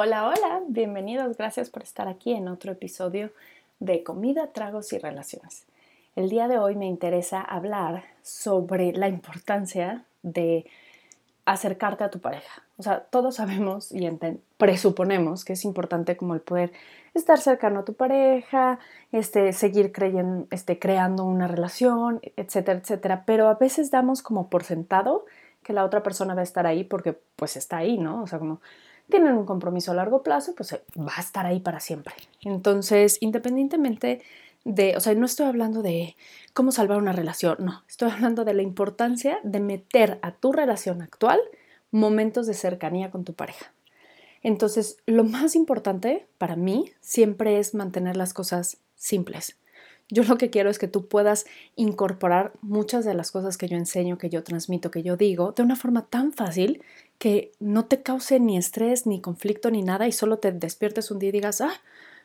Hola, 0.00 0.28
hola, 0.28 0.62
bienvenidos, 0.68 1.36
gracias 1.36 1.70
por 1.70 1.82
estar 1.82 2.06
aquí 2.06 2.32
en 2.32 2.46
otro 2.46 2.70
episodio 2.70 3.32
de 3.80 4.04
Comida, 4.04 4.52
Tragos 4.52 4.92
y 4.92 4.98
Relaciones. 4.98 5.64
El 6.14 6.28
día 6.28 6.46
de 6.46 6.56
hoy 6.56 6.76
me 6.76 6.86
interesa 6.86 7.40
hablar 7.40 8.04
sobre 8.22 8.92
la 8.92 9.08
importancia 9.08 10.04
de 10.22 10.66
acercarte 11.46 12.04
a 12.04 12.10
tu 12.10 12.20
pareja. 12.20 12.62
O 12.76 12.84
sea, 12.84 13.00
todos 13.00 13.34
sabemos 13.34 13.90
y 13.90 14.08
presuponemos 14.56 15.44
que 15.44 15.54
es 15.54 15.64
importante 15.64 16.16
como 16.16 16.34
el 16.34 16.42
poder 16.42 16.70
estar 17.12 17.40
cercano 17.40 17.80
a 17.80 17.84
tu 17.84 17.94
pareja, 17.94 18.78
este, 19.10 19.52
seguir 19.52 19.90
creyendo, 19.90 20.46
este, 20.52 20.78
creando 20.78 21.24
una 21.24 21.48
relación, 21.48 22.20
etcétera, 22.36 22.78
etcétera. 22.78 23.24
Pero 23.26 23.48
a 23.48 23.54
veces 23.54 23.90
damos 23.90 24.22
como 24.22 24.48
por 24.48 24.62
sentado 24.62 25.26
que 25.64 25.72
la 25.72 25.84
otra 25.84 26.04
persona 26.04 26.34
va 26.34 26.42
a 26.42 26.44
estar 26.44 26.68
ahí 26.68 26.84
porque 26.84 27.18
pues 27.34 27.56
está 27.56 27.78
ahí, 27.78 27.98
¿no? 27.98 28.22
O 28.22 28.28
sea, 28.28 28.38
como 28.38 28.60
tienen 29.08 29.34
un 29.34 29.46
compromiso 29.46 29.92
a 29.92 29.94
largo 29.94 30.22
plazo, 30.22 30.54
pues 30.54 30.74
va 30.98 31.12
a 31.16 31.20
estar 31.20 31.46
ahí 31.46 31.60
para 31.60 31.80
siempre. 31.80 32.14
Entonces, 32.42 33.18
independientemente 33.20 34.22
de, 34.64 34.96
o 34.96 35.00
sea, 35.00 35.14
no 35.14 35.26
estoy 35.26 35.46
hablando 35.46 35.82
de 35.82 36.16
cómo 36.52 36.72
salvar 36.72 36.98
una 36.98 37.12
relación, 37.12 37.56
no, 37.60 37.82
estoy 37.88 38.10
hablando 38.10 38.44
de 38.44 38.54
la 38.54 38.62
importancia 38.62 39.38
de 39.42 39.60
meter 39.60 40.18
a 40.22 40.32
tu 40.32 40.52
relación 40.52 41.00
actual 41.02 41.40
momentos 41.90 42.46
de 42.46 42.54
cercanía 42.54 43.10
con 43.10 43.24
tu 43.24 43.32
pareja. 43.32 43.72
Entonces, 44.42 44.98
lo 45.06 45.24
más 45.24 45.56
importante 45.56 46.26
para 46.38 46.54
mí 46.54 46.92
siempre 47.00 47.58
es 47.58 47.74
mantener 47.74 48.16
las 48.16 48.34
cosas 48.34 48.78
simples. 48.94 49.56
Yo 50.10 50.22
lo 50.24 50.38
que 50.38 50.48
quiero 50.48 50.70
es 50.70 50.78
que 50.78 50.88
tú 50.88 51.06
puedas 51.06 51.44
incorporar 51.76 52.52
muchas 52.62 53.04
de 53.04 53.14
las 53.14 53.30
cosas 53.30 53.58
que 53.58 53.68
yo 53.68 53.76
enseño, 53.76 54.16
que 54.16 54.30
yo 54.30 54.42
transmito, 54.42 54.90
que 54.90 55.02
yo 55.02 55.16
digo, 55.16 55.52
de 55.52 55.62
una 55.62 55.76
forma 55.76 56.06
tan 56.06 56.32
fácil 56.32 56.82
que 57.18 57.52
no 57.60 57.84
te 57.84 58.02
cause 58.02 58.40
ni 58.40 58.56
estrés, 58.56 59.06
ni 59.06 59.20
conflicto, 59.20 59.70
ni 59.70 59.82
nada, 59.82 60.08
y 60.08 60.12
solo 60.12 60.38
te 60.38 60.50
despiertes 60.52 61.10
un 61.10 61.18
día 61.18 61.28
y 61.28 61.32
digas, 61.32 61.60
ah, 61.60 61.72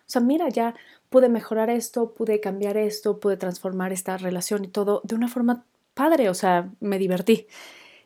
o 0.06 0.10
sea, 0.10 0.22
mira, 0.22 0.48
ya 0.50 0.76
pude 1.10 1.30
mejorar 1.30 1.70
esto, 1.70 2.14
pude 2.14 2.40
cambiar 2.40 2.78
esto, 2.78 3.20
pude 3.20 3.38
transformar 3.38 3.92
esta 3.92 4.18
relación 4.18 4.64
y 4.64 4.68
todo 4.68 5.02
de 5.04 5.16
una 5.16 5.28
forma 5.28 5.66
padre, 5.94 6.30
o 6.30 6.34
sea, 6.34 6.72
me 6.80 6.98
divertí. 7.00 7.48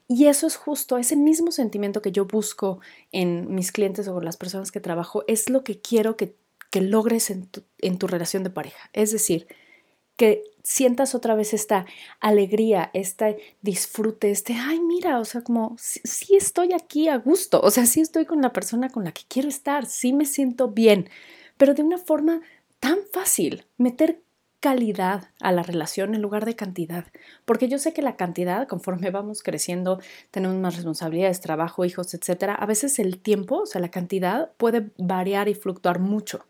Y 0.08 0.26
eso 0.28 0.48
es 0.48 0.56
justo, 0.56 0.98
ese 0.98 1.16
mismo 1.16 1.52
sentimiento 1.52 2.02
que 2.02 2.12
yo 2.12 2.26
busco 2.26 2.80
en 3.12 3.54
mis 3.54 3.72
clientes 3.72 4.08
o 4.08 4.14
con 4.14 4.26
las 4.26 4.38
personas 4.38 4.72
que 4.72 4.80
trabajo, 4.80 5.24
es 5.28 5.50
lo 5.50 5.64
que 5.64 5.82
quiero 5.82 6.16
que, 6.16 6.36
que 6.72 6.82
logres 6.82 7.30
en 7.30 7.46
tu, 7.48 7.64
en 7.80 7.98
tu 7.98 8.08
relación 8.08 8.44
de 8.44 8.50
pareja. 8.50 8.90
Es 8.94 9.12
decir, 9.12 9.48
que 10.18 10.44
sientas 10.64 11.16
otra 11.16 11.36
vez 11.36 11.54
esta 11.54 11.86
alegría, 12.20 12.92
este 12.94 13.38
disfrute, 13.62 14.32
este, 14.32 14.54
ay, 14.54 14.82
mira, 14.82 15.20
o 15.20 15.26
sea, 15.26 15.42
como 15.42 15.78
sí, 15.80 16.36
estoy 16.36 16.74
aquí 16.74 17.08
a 17.08 17.18
gusto, 17.18 17.62
o 17.62 17.72
sea, 17.72 17.86
sí 17.86 18.02
estoy 18.02 18.26
con 18.26 18.42
la 18.42 18.52
persona 18.52 18.90
con 18.90 19.06
la 19.06 19.14
que 19.14 19.22
quiero 19.30 19.48
estar, 19.48 19.86
sí 19.86 20.12
me 20.12 20.26
siento 20.26 20.68
bien, 20.68 21.10
pero 21.56 21.74
de 21.74 21.84
una 21.84 21.98
forma 21.98 22.42
tan 22.82 22.98
fácil, 23.14 23.66
meter 23.78 24.22
calidad 24.60 25.30
a 25.40 25.52
la 25.52 25.64
relación 25.64 26.16
en 26.16 26.22
lugar 26.22 26.44
de 26.44 26.56
cantidad, 26.56 27.06
porque 27.46 27.70
yo 27.70 27.80
sé 27.80 27.94
que 27.94 28.02
la 28.02 28.18
cantidad, 28.18 28.68
conforme 28.68 29.12
vamos 29.12 29.44
creciendo, 29.44 30.02
tenemos 30.32 30.58
más 30.58 30.76
responsabilidades, 30.76 31.40
trabajo, 31.40 31.86
hijos, 31.86 32.14
etcétera, 32.14 32.56
a 32.56 32.66
veces 32.66 33.00
el 33.00 33.20
tiempo, 33.20 33.60
o 33.60 33.66
sea, 33.66 33.80
la 33.80 33.92
cantidad 33.92 34.52
puede 34.58 34.90
variar 34.98 35.48
y 35.48 35.54
fluctuar 35.54 36.00
mucho. 36.00 36.46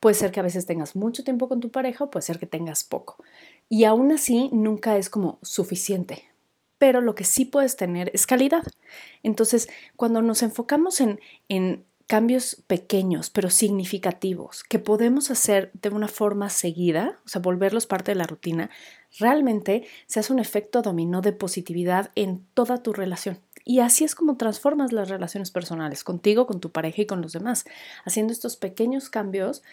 Puede 0.00 0.14
ser 0.14 0.32
que 0.32 0.40
a 0.40 0.42
veces 0.42 0.66
tengas 0.66 0.96
mucho 0.96 1.24
tiempo 1.24 1.48
con 1.48 1.60
tu 1.60 1.70
pareja 1.70 2.04
o 2.04 2.10
puede 2.10 2.24
ser 2.24 2.38
que 2.38 2.46
tengas 2.46 2.84
poco. 2.84 3.22
Y 3.68 3.84
aún 3.84 4.12
así 4.12 4.50
nunca 4.52 4.96
es 4.96 5.10
como 5.10 5.38
suficiente. 5.42 6.24
Pero 6.78 7.00
lo 7.00 7.14
que 7.14 7.24
sí 7.24 7.44
puedes 7.44 7.76
tener 7.76 8.10
es 8.14 8.26
calidad. 8.26 8.62
Entonces, 9.22 9.68
cuando 9.96 10.20
nos 10.20 10.42
enfocamos 10.42 11.00
en, 11.00 11.20
en 11.48 11.84
cambios 12.06 12.62
pequeños 12.66 13.30
pero 13.30 13.50
significativos 13.50 14.62
que 14.62 14.78
podemos 14.78 15.30
hacer 15.30 15.70
de 15.74 15.88
una 15.88 16.08
forma 16.08 16.50
seguida, 16.50 17.18
o 17.24 17.28
sea, 17.28 17.40
volverlos 17.40 17.86
parte 17.86 18.12
de 18.12 18.16
la 18.16 18.26
rutina, 18.26 18.70
realmente 19.18 19.86
se 20.06 20.20
hace 20.20 20.32
un 20.32 20.38
efecto 20.38 20.82
dominó 20.82 21.20
de 21.20 21.32
positividad 21.32 22.12
en 22.14 22.46
toda 22.54 22.82
tu 22.82 22.92
relación. 22.92 23.40
Y 23.64 23.80
así 23.80 24.04
es 24.04 24.14
como 24.14 24.36
transformas 24.36 24.92
las 24.92 25.08
relaciones 25.08 25.50
personales 25.50 26.04
contigo, 26.04 26.46
con 26.46 26.60
tu 26.60 26.70
pareja 26.70 27.02
y 27.02 27.06
con 27.06 27.20
los 27.20 27.32
demás, 27.32 27.64
haciendo 28.04 28.32
estos 28.32 28.56
pequeños 28.56 29.10
cambios 29.10 29.64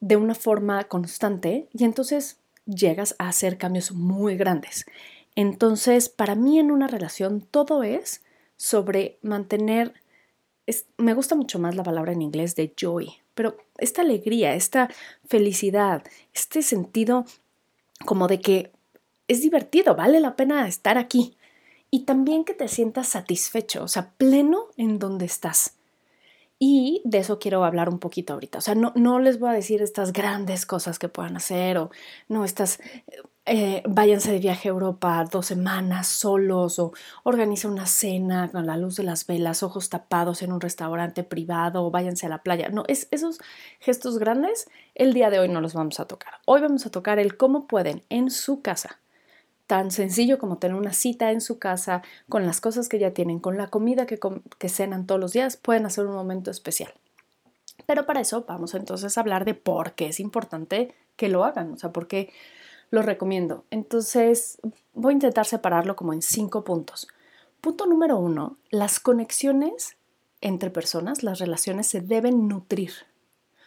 de 0.00 0.16
una 0.16 0.34
forma 0.34 0.84
constante 0.84 1.68
y 1.72 1.84
entonces 1.84 2.38
llegas 2.66 3.14
a 3.18 3.28
hacer 3.28 3.58
cambios 3.58 3.92
muy 3.92 4.36
grandes. 4.36 4.86
Entonces, 5.34 6.08
para 6.08 6.34
mí 6.34 6.58
en 6.58 6.70
una 6.70 6.86
relación 6.86 7.40
todo 7.40 7.82
es 7.82 8.22
sobre 8.56 9.18
mantener, 9.22 9.94
me 10.96 11.14
gusta 11.14 11.34
mucho 11.34 11.58
más 11.58 11.76
la 11.76 11.84
palabra 11.84 12.12
en 12.12 12.22
inglés 12.22 12.56
de 12.56 12.74
joy, 12.78 13.12
pero 13.34 13.56
esta 13.78 14.02
alegría, 14.02 14.54
esta 14.54 14.90
felicidad, 15.26 16.02
este 16.34 16.62
sentido 16.62 17.24
como 18.04 18.28
de 18.28 18.40
que 18.40 18.72
es 19.28 19.42
divertido, 19.42 19.94
vale 19.94 20.20
la 20.20 20.36
pena 20.36 20.66
estar 20.66 20.98
aquí, 20.98 21.36
y 21.90 22.00
también 22.00 22.44
que 22.44 22.54
te 22.54 22.68
sientas 22.68 23.08
satisfecho, 23.08 23.84
o 23.84 23.88
sea, 23.88 24.10
pleno 24.18 24.66
en 24.76 24.98
donde 24.98 25.24
estás. 25.24 25.77
Y 26.60 27.02
de 27.04 27.18
eso 27.18 27.38
quiero 27.38 27.64
hablar 27.64 27.88
un 27.88 28.00
poquito 28.00 28.32
ahorita. 28.32 28.58
O 28.58 28.60
sea, 28.60 28.74
no, 28.74 28.92
no 28.96 29.20
les 29.20 29.38
voy 29.38 29.50
a 29.50 29.52
decir 29.52 29.80
estas 29.80 30.12
grandes 30.12 30.66
cosas 30.66 30.98
que 30.98 31.08
puedan 31.08 31.36
hacer 31.36 31.78
o 31.78 31.90
no, 32.28 32.44
estas, 32.44 32.80
eh, 33.46 33.82
váyanse 33.88 34.32
de 34.32 34.40
viaje 34.40 34.68
a 34.68 34.72
Europa 34.72 35.24
dos 35.30 35.46
semanas 35.46 36.08
solos 36.08 36.80
o 36.80 36.92
organiza 37.22 37.68
una 37.68 37.86
cena 37.86 38.50
con 38.50 38.66
la 38.66 38.76
luz 38.76 38.96
de 38.96 39.04
las 39.04 39.24
velas, 39.26 39.62
ojos 39.62 39.88
tapados 39.88 40.42
en 40.42 40.52
un 40.52 40.60
restaurante 40.60 41.22
privado 41.22 41.84
o 41.84 41.92
váyanse 41.92 42.26
a 42.26 42.28
la 42.28 42.42
playa. 42.42 42.70
No, 42.70 42.82
es, 42.88 43.06
esos 43.12 43.38
gestos 43.78 44.18
grandes 44.18 44.68
el 44.96 45.14
día 45.14 45.30
de 45.30 45.38
hoy 45.38 45.48
no 45.48 45.60
los 45.60 45.74
vamos 45.74 46.00
a 46.00 46.06
tocar. 46.06 46.34
Hoy 46.44 46.60
vamos 46.60 46.84
a 46.86 46.90
tocar 46.90 47.20
el 47.20 47.36
cómo 47.36 47.68
pueden 47.68 48.02
en 48.08 48.30
su 48.30 48.62
casa 48.62 48.98
tan 49.68 49.90
sencillo 49.90 50.38
como 50.38 50.56
tener 50.56 50.76
una 50.76 50.94
cita 50.94 51.30
en 51.30 51.42
su 51.42 51.58
casa, 51.58 52.02
con 52.28 52.46
las 52.46 52.60
cosas 52.60 52.88
que 52.88 52.98
ya 52.98 53.12
tienen, 53.12 53.38
con 53.38 53.58
la 53.58 53.68
comida 53.68 54.06
que, 54.06 54.18
que 54.58 54.68
cenan 54.70 55.06
todos 55.06 55.20
los 55.20 55.34
días, 55.34 55.58
pueden 55.58 55.84
hacer 55.84 56.06
un 56.06 56.14
momento 56.14 56.50
especial. 56.50 56.92
Pero 57.86 58.06
para 58.06 58.20
eso 58.20 58.44
vamos 58.48 58.74
entonces 58.74 59.16
a 59.16 59.20
hablar 59.20 59.44
de 59.44 59.52
por 59.54 59.92
qué 59.92 60.08
es 60.08 60.20
importante 60.20 60.94
que 61.16 61.28
lo 61.28 61.44
hagan, 61.44 61.74
o 61.74 61.78
sea, 61.78 61.92
por 61.92 62.08
qué 62.08 62.32
lo 62.90 63.02
recomiendo. 63.02 63.64
Entonces, 63.70 64.58
voy 64.94 65.12
a 65.12 65.14
intentar 65.14 65.44
separarlo 65.44 65.96
como 65.96 66.14
en 66.14 66.22
cinco 66.22 66.64
puntos. 66.64 67.06
Punto 67.60 67.84
número 67.84 68.18
uno, 68.18 68.56
las 68.70 69.00
conexiones 69.00 69.96
entre 70.40 70.70
personas, 70.70 71.22
las 71.22 71.40
relaciones 71.40 71.88
se 71.88 72.00
deben 72.00 72.48
nutrir. 72.48 72.92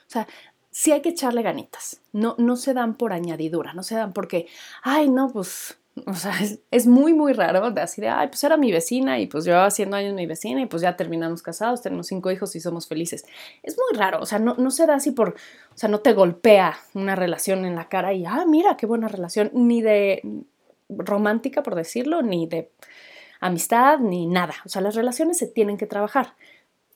O 0.08 0.10
sea, 0.10 0.28
sí 0.72 0.92
hay 0.92 1.02
que 1.02 1.10
echarle 1.10 1.44
ganitas. 1.44 2.02
No, 2.12 2.34
no 2.40 2.56
se 2.56 2.74
dan 2.74 2.96
por 2.96 3.14
añadidura, 3.14 3.74
no 3.74 3.84
se 3.84 3.96
dan 3.96 4.14
porque, 4.14 4.48
ay, 4.82 5.08
no, 5.10 5.30
pues 5.30 5.78
o 6.06 6.14
sea, 6.14 6.34
es, 6.72 6.88
muy, 6.88 7.14
muy 7.14 7.34
raro 7.34 7.72
de 7.72 7.82
así 7.82 8.02
de, 8.02 8.10
ay, 8.10 8.28
pues 8.28 8.44
era 8.44 8.58
mi 8.58 8.72
vecina 8.72 9.20
y 9.20 9.28
pues 9.28 9.44
llevaba 9.44 9.66
haciendo 9.66 9.98
años 9.98 10.14
mi 10.14 10.26
vecina 10.26 10.62
y 10.62 10.66
pues 10.66 10.82
ya 10.82 10.96
terminamos 10.96 11.42
casados, 11.42 11.82
tenemos 11.82 12.08
cinco 12.08 12.32
hijos 12.32 12.56
y 12.56 12.62
somos 12.62 12.88
felices. 12.88 13.26
Es 13.62 13.78
muy 13.78 14.00
raro, 14.00 14.22
o 14.22 14.26
sea, 14.26 14.40
no, 14.40 14.56
no 14.56 14.72
se 14.72 14.86
da 14.86 14.96
así 14.96 15.12
por, 15.12 15.30
o 15.30 15.78
sea, 15.78 15.90
no 15.90 16.00
te 16.00 16.14
golpea 16.14 16.78
una 16.94 17.16
relación 17.16 17.66
en 17.66 17.76
la 17.76 17.90
cara 17.90 18.14
y, 18.14 18.26
ah, 18.26 18.46
mira, 18.48 18.78
qué 18.78 18.86
buena 18.86 19.08
relación, 19.10 19.52
ni 19.54 19.82
de 19.82 20.22
romántica, 20.90 21.62
por 21.64 21.76
decirlo, 21.76 22.22
ni 22.22 22.48
de 22.48 22.72
amistad, 23.42 24.00
ni 24.00 24.28
nada. 24.28 24.54
O 24.66 24.70
sea, 24.70 24.82
las 24.82 24.96
relaciones 24.96 25.38
se 25.38 25.48
tienen 25.48 25.78
que 25.78 25.88
trabajar. 25.88 26.36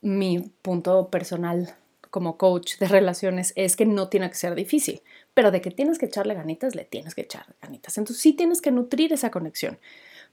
Mi 0.02 0.52
punto 0.62 1.10
personal 1.10 1.76
como 2.16 2.38
coach 2.38 2.78
de 2.78 2.88
relaciones 2.88 3.52
es 3.58 3.76
que 3.76 3.86
no 3.86 4.08
tiene 4.08 4.30
que 4.30 4.38
ser 4.38 4.56
difícil, 4.56 5.02
pero 5.34 5.52
de 5.52 5.60
que 5.60 5.70
tienes 5.70 6.00
que 6.00 6.06
echarle 6.06 6.34
ganitas, 6.34 6.74
le 6.74 6.86
tienes 6.86 7.14
que 7.14 7.24
echar 7.24 7.58
ganitas. 7.62 7.98
Entonces 7.98 8.22
sí 8.24 8.32
tienes 8.32 8.62
que 8.62 8.72
nutrir 8.72 9.12
esa 9.12 9.32
conexión, 9.32 9.80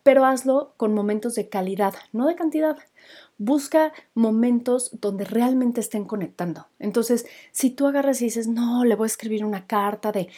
pero 0.04 0.25
hazlo 0.25 0.75
con 0.76 0.94
momentos 0.94 1.34
de 1.34 1.48
calidad, 1.48 1.94
no 2.12 2.28
de 2.28 2.37
cantidad. 2.37 2.76
Busca 3.37 3.92
momentos 4.15 4.97
donde 5.00 5.25
realmente 5.25 5.81
estén 5.81 6.04
conectando. 6.04 6.68
Entonces, 6.78 7.27
si 7.51 7.71
tú 7.71 7.89
agarras 7.89 8.22
y 8.22 8.27
dices, 8.27 8.47
no, 8.47 8.84
le 8.84 8.95
voy 8.95 9.06
a 9.06 9.15
escribir 9.15 9.45
una 9.45 9.66
carta 9.66 10.12
de, 10.12 10.28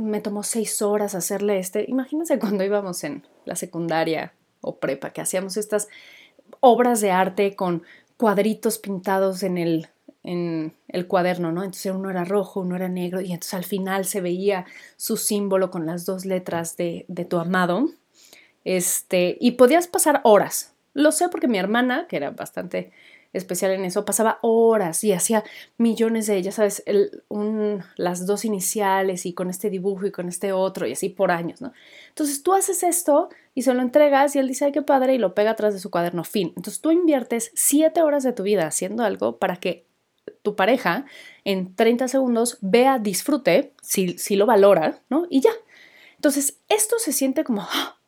me 0.00 0.22
tomó 0.22 0.42
seis 0.42 0.80
horas 0.80 1.14
hacerle 1.14 1.58
este, 1.58 1.84
imagínense 1.86 2.38
cuando 2.40 2.64
íbamos 2.64 3.04
en 3.04 3.26
la 3.44 3.56
secundaria 3.56 4.32
o 4.62 4.78
prepa, 4.78 5.10
que 5.10 5.20
hacíamos 5.20 5.58
estas 5.58 5.88
obras 6.60 7.02
de 7.02 7.10
arte 7.10 7.56
con 7.56 7.82
cuadritos 8.16 8.78
pintados 8.78 9.42
en 9.42 9.58
el 9.58 9.88
en 10.28 10.74
el 10.88 11.06
cuaderno, 11.06 11.52
¿no? 11.52 11.64
Entonces 11.64 11.90
uno 11.90 12.10
era 12.10 12.22
rojo, 12.22 12.60
uno 12.60 12.76
era 12.76 12.90
negro 12.90 13.22
y 13.22 13.32
entonces 13.32 13.54
al 13.54 13.64
final 13.64 14.04
se 14.04 14.20
veía 14.20 14.66
su 14.98 15.16
símbolo 15.16 15.70
con 15.70 15.86
las 15.86 16.04
dos 16.04 16.26
letras 16.26 16.76
de, 16.76 17.06
de 17.08 17.24
tu 17.24 17.38
amado. 17.38 17.88
Este, 18.64 19.38
y 19.40 19.52
podías 19.52 19.86
pasar 19.86 20.20
horas. 20.24 20.74
Lo 20.92 21.12
sé 21.12 21.30
porque 21.30 21.48
mi 21.48 21.56
hermana, 21.56 22.06
que 22.08 22.16
era 22.16 22.30
bastante 22.30 22.92
especial 23.32 23.70
en 23.70 23.86
eso, 23.86 24.04
pasaba 24.04 24.38
horas 24.42 25.02
y 25.02 25.12
hacía 25.12 25.44
millones 25.78 26.26
de 26.26 26.36
ellas, 26.36 26.56
¿sabes? 26.56 26.82
Las 27.96 28.26
dos 28.26 28.44
iniciales 28.44 29.24
y 29.24 29.32
con 29.32 29.48
este 29.48 29.70
dibujo 29.70 30.06
y 30.06 30.10
con 30.10 30.28
este 30.28 30.52
otro 30.52 30.86
y 30.86 30.92
así 30.92 31.08
por 31.08 31.30
años, 31.30 31.62
¿no? 31.62 31.72
Entonces 32.10 32.42
tú 32.42 32.52
haces 32.52 32.82
esto 32.82 33.30
y 33.54 33.62
se 33.62 33.72
lo 33.72 33.80
entregas 33.80 34.36
y 34.36 34.40
él 34.40 34.48
dice, 34.48 34.66
ay, 34.66 34.72
qué 34.72 34.82
padre, 34.82 35.14
y 35.14 35.18
lo 35.18 35.34
pega 35.34 35.52
atrás 35.52 35.72
de 35.72 35.80
su 35.80 35.90
cuaderno, 35.90 36.24
fin. 36.24 36.52
Entonces 36.56 36.82
tú 36.82 36.90
inviertes 36.90 37.50
siete 37.54 38.02
horas 38.02 38.24
de 38.24 38.34
tu 38.34 38.42
vida 38.42 38.66
haciendo 38.66 39.04
algo 39.04 39.38
para 39.38 39.56
que 39.56 39.87
tu 40.42 40.56
pareja 40.56 41.06
en 41.44 41.74
30 41.74 42.08
segundos, 42.08 42.58
vea, 42.60 42.98
disfrute, 42.98 43.72
si, 43.82 44.18
si 44.18 44.36
lo 44.36 44.46
valora, 44.46 45.00
¿no? 45.08 45.26
Y 45.30 45.40
ya. 45.40 45.52
Entonces, 46.16 46.58
esto 46.68 46.98
se 46.98 47.12
siente 47.12 47.44
como, 47.44 47.62
¡ah! 47.62 47.98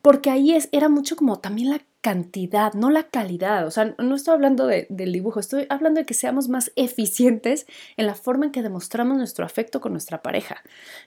porque 0.00 0.30
ahí 0.30 0.54
es, 0.54 0.68
era 0.72 0.88
mucho 0.88 1.16
como 1.16 1.38
también 1.40 1.70
la 1.70 1.80
cantidad, 2.00 2.74
no 2.74 2.90
la 2.90 3.04
calidad. 3.04 3.66
O 3.66 3.70
sea, 3.70 3.94
no 3.98 4.14
estoy 4.14 4.34
hablando 4.34 4.66
del 4.66 5.12
dibujo, 5.12 5.40
estoy 5.40 5.66
hablando 5.70 6.00
de 6.00 6.06
que 6.06 6.14
seamos 6.14 6.48
más 6.48 6.72
eficientes 6.76 7.66
en 7.96 8.06
la 8.06 8.14
forma 8.14 8.46
en 8.46 8.52
que 8.52 8.62
demostramos 8.62 9.16
nuestro 9.16 9.44
afecto 9.44 9.80
con 9.80 9.92
nuestra 9.92 10.22
pareja. 10.22 10.62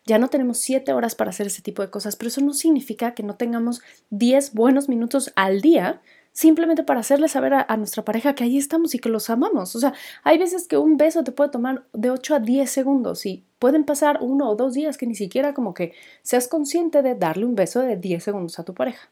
Ya 0.06 0.18
no 0.18 0.30
tenemos 0.30 0.58
siete 0.58 0.94
horas 0.94 1.16
para 1.16 1.32
hacer 1.32 1.48
ese 1.48 1.62
tipo 1.62 1.82
de 1.82 1.90
cosas, 1.90 2.16
pero 2.16 2.30
eso 2.30 2.42
no 2.42 2.54
significa 2.54 3.14
que 3.14 3.24
no 3.24 3.36
tengamos 3.36 3.82
diez 4.10 4.54
buenos 4.54 4.88
minutos 4.88 5.32
al 5.36 5.62
día 5.62 6.02
simplemente 6.36 6.84
para 6.84 7.00
hacerle 7.00 7.30
saber 7.30 7.54
a, 7.54 7.78
nuestra 7.78 8.04
pareja 8.04 8.36
que 8.36 8.44
ahí 8.44 8.58
estamos 8.58 8.94
y 8.94 9.00
que 9.00 9.08
los 9.08 9.30
amamos. 9.30 9.74
O 9.74 9.80
sea, 9.80 9.94
hay 10.22 10.38
veces 10.38 10.68
que 10.68 10.78
un 10.78 10.98
beso 10.98 11.24
te 11.24 11.32
puede 11.32 11.50
tomar 11.50 11.86
de 11.94 12.12
8 12.12 12.36
a 12.36 12.40
10 12.40 12.70
segundos 12.70 13.26
y 13.26 13.46
pueden 13.58 13.86
pasar 13.86 14.20
uno 14.22 14.50
o 14.50 14.56
dos 14.56 14.74
días 14.74 14.98
que 14.98 15.08
ni 15.08 15.16
siquiera 15.16 15.54
como 15.54 15.74
que 15.74 15.94
seas 16.24 16.50
consciente 16.50 17.02
de 17.02 17.16
darle 17.16 17.46
un 17.46 17.56
beso 17.56 17.80
de 17.80 17.96
10 17.96 18.22
segundos 18.22 18.60
a 18.60 18.66
tu 18.66 18.74
pareja. 18.74 19.10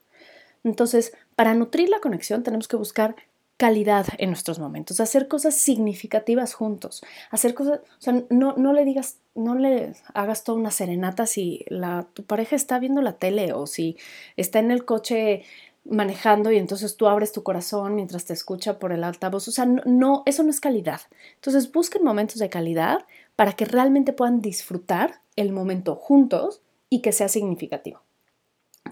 Entonces, 0.66 1.14
para 1.38 1.54
nutrir 1.54 1.88
la 1.88 2.02
conexión 2.02 2.44
tenemos 2.44 2.68
que 2.68 2.76
buscar 2.76 3.16
calidad 3.56 4.06
en 4.18 4.30
nuestros 4.30 4.60
momentos, 4.60 5.00
hacer 5.00 5.30
cosas 5.30 5.56
significativas 5.56 6.54
juntos, 6.54 7.06
hacer 7.32 7.54
cosas, 7.54 7.80
o 7.80 8.02
sea, 8.02 8.22
no, 8.30 8.56
no 8.58 8.74
le 8.74 8.84
digas, 8.84 9.20
no 9.36 9.56
le 9.56 9.94
hagas 10.14 10.44
toda 10.44 10.58
una 10.58 10.72
serenata 10.72 11.26
si 11.26 11.64
la, 11.70 12.06
tu 12.14 12.26
pareja 12.26 12.58
está 12.58 12.80
viendo 12.80 13.02
la 13.02 13.14
tele 13.14 13.54
o 13.54 13.66
si 13.66 13.96
está 14.36 14.60
en 14.60 14.72
el 14.72 14.84
coche 14.84 15.44
manejando 15.86 16.52
y 16.52 16.58
entonces 16.58 16.96
tú 16.96 17.08
abres 17.08 17.32
tu 17.32 17.44
corazón 17.44 17.96
mientras 17.96 18.26
te 18.26 18.34
escucha 18.34 18.80
por 18.80 18.92
el 18.94 19.04
altavoz. 19.04 19.48
O 19.48 19.52
sea, 19.52 19.66
no, 19.66 20.24
eso 20.26 20.44
no 20.44 20.50
es 20.50 20.60
calidad. 20.60 21.02
Entonces 21.36 21.72
busquen 21.72 22.04
momentos 22.04 22.38
de 22.38 22.50
calidad 22.50 23.06
para 23.36 23.54
que 23.54 23.66
realmente 23.66 24.14
puedan 24.14 24.42
disfrutar 24.42 25.22
el 25.36 25.52
momento 25.52 25.96
juntos 25.96 26.62
y 26.90 27.02
que 27.02 27.12
sea 27.12 27.28
significativo. 27.28 28.02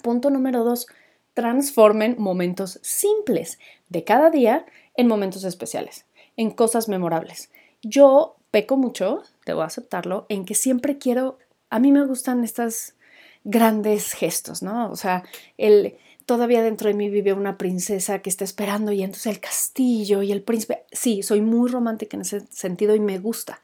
Punto 0.02 0.30
número 0.30 0.64
dos, 0.64 0.88
transformen 1.34 2.16
momentos 2.18 2.80
simples 2.82 3.60
de 3.90 4.04
cada 4.04 4.30
día 4.30 4.66
en 4.96 5.08
momentos 5.08 5.44
especiales, 5.44 6.06
en 6.36 6.52
cosas 6.52 6.90
memorables. 6.90 7.52
Yo 7.82 8.36
peco 8.52 8.78
mucho, 8.78 9.24
debo 9.46 9.62
aceptarlo, 9.62 10.26
en 10.30 10.46
que 10.46 10.56
siempre 10.56 10.98
quiero, 10.98 11.38
a 11.70 11.80
mí 11.80 11.92
me 11.92 12.06
gustan 12.06 12.44
estos 12.44 12.96
grandes 13.44 14.14
gestos, 14.14 14.62
¿no? 14.62 14.92
O 14.92 14.96
sea, 14.96 15.24
el 15.58 15.98
todavía 16.26 16.62
dentro 16.62 16.88
de 16.88 16.94
mí 16.94 17.10
vive 17.10 17.34
una 17.34 17.58
princesa 17.58 18.20
que 18.20 18.30
está 18.30 18.44
esperando 18.44 18.92
y 18.92 19.04
entonces 19.04 19.28
el 19.28 19.40
castillo 19.40 20.22
y 20.22 20.32
el 20.32 20.42
príncipe. 20.42 20.86
Sí, 20.92 21.24
soy 21.24 21.42
muy 21.42 21.70
romántica 21.70 22.18
en 22.18 22.22
ese 22.22 22.42
sentido 22.50 22.96
y 22.96 23.00
me 23.00 23.20
gusta. 23.20 23.60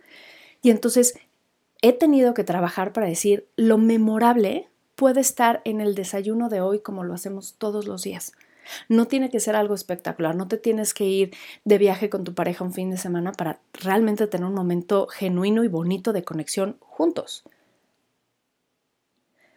Y 0.62 0.69
entonces 0.69 1.18
he 1.81 1.94
tenido 1.94 2.33
que 2.33 2.44
trabajar 2.44 2.94
para 2.94 3.07
decir 3.07 3.48
lo 3.56 3.77
memorable 3.77 4.68
puede 4.95 5.21
estar 5.21 5.62
en 5.63 5.80
el 5.80 5.95
desayuno 5.95 6.50
de 6.50 6.62
hoy 6.62 6.80
como 6.80 7.04
lo 7.04 7.13
hacemos 7.13 7.56
todos 7.57 7.86
los 7.86 8.04
días. 8.04 8.33
No 8.89 9.06
tiene 9.06 9.30
que 9.30 9.39
ser 9.39 9.56
algo 9.56 9.75
espectacular, 9.75 10.36
no 10.36 10.48
te 10.48 10.57
tienes 10.57 10.94
que 10.94 11.06
ir 11.06 11.36
de 11.63 11.77
viaje 11.77 12.09
con 12.09 12.24
tu 12.24 12.33
pareja 12.33 12.63
un 12.63 12.74
fin 12.74 12.89
de 12.89 12.98
semana 12.98 13.31
para 13.31 13.59
realmente 13.74 14.27
tener 14.27 14.48
un 14.48 14.56
momento 14.56 15.07
genuino 15.07 15.63
y 15.63 15.68
bonito 15.68 16.13
de 16.13 16.24
conexión 16.24 16.77
juntos. 16.80 17.44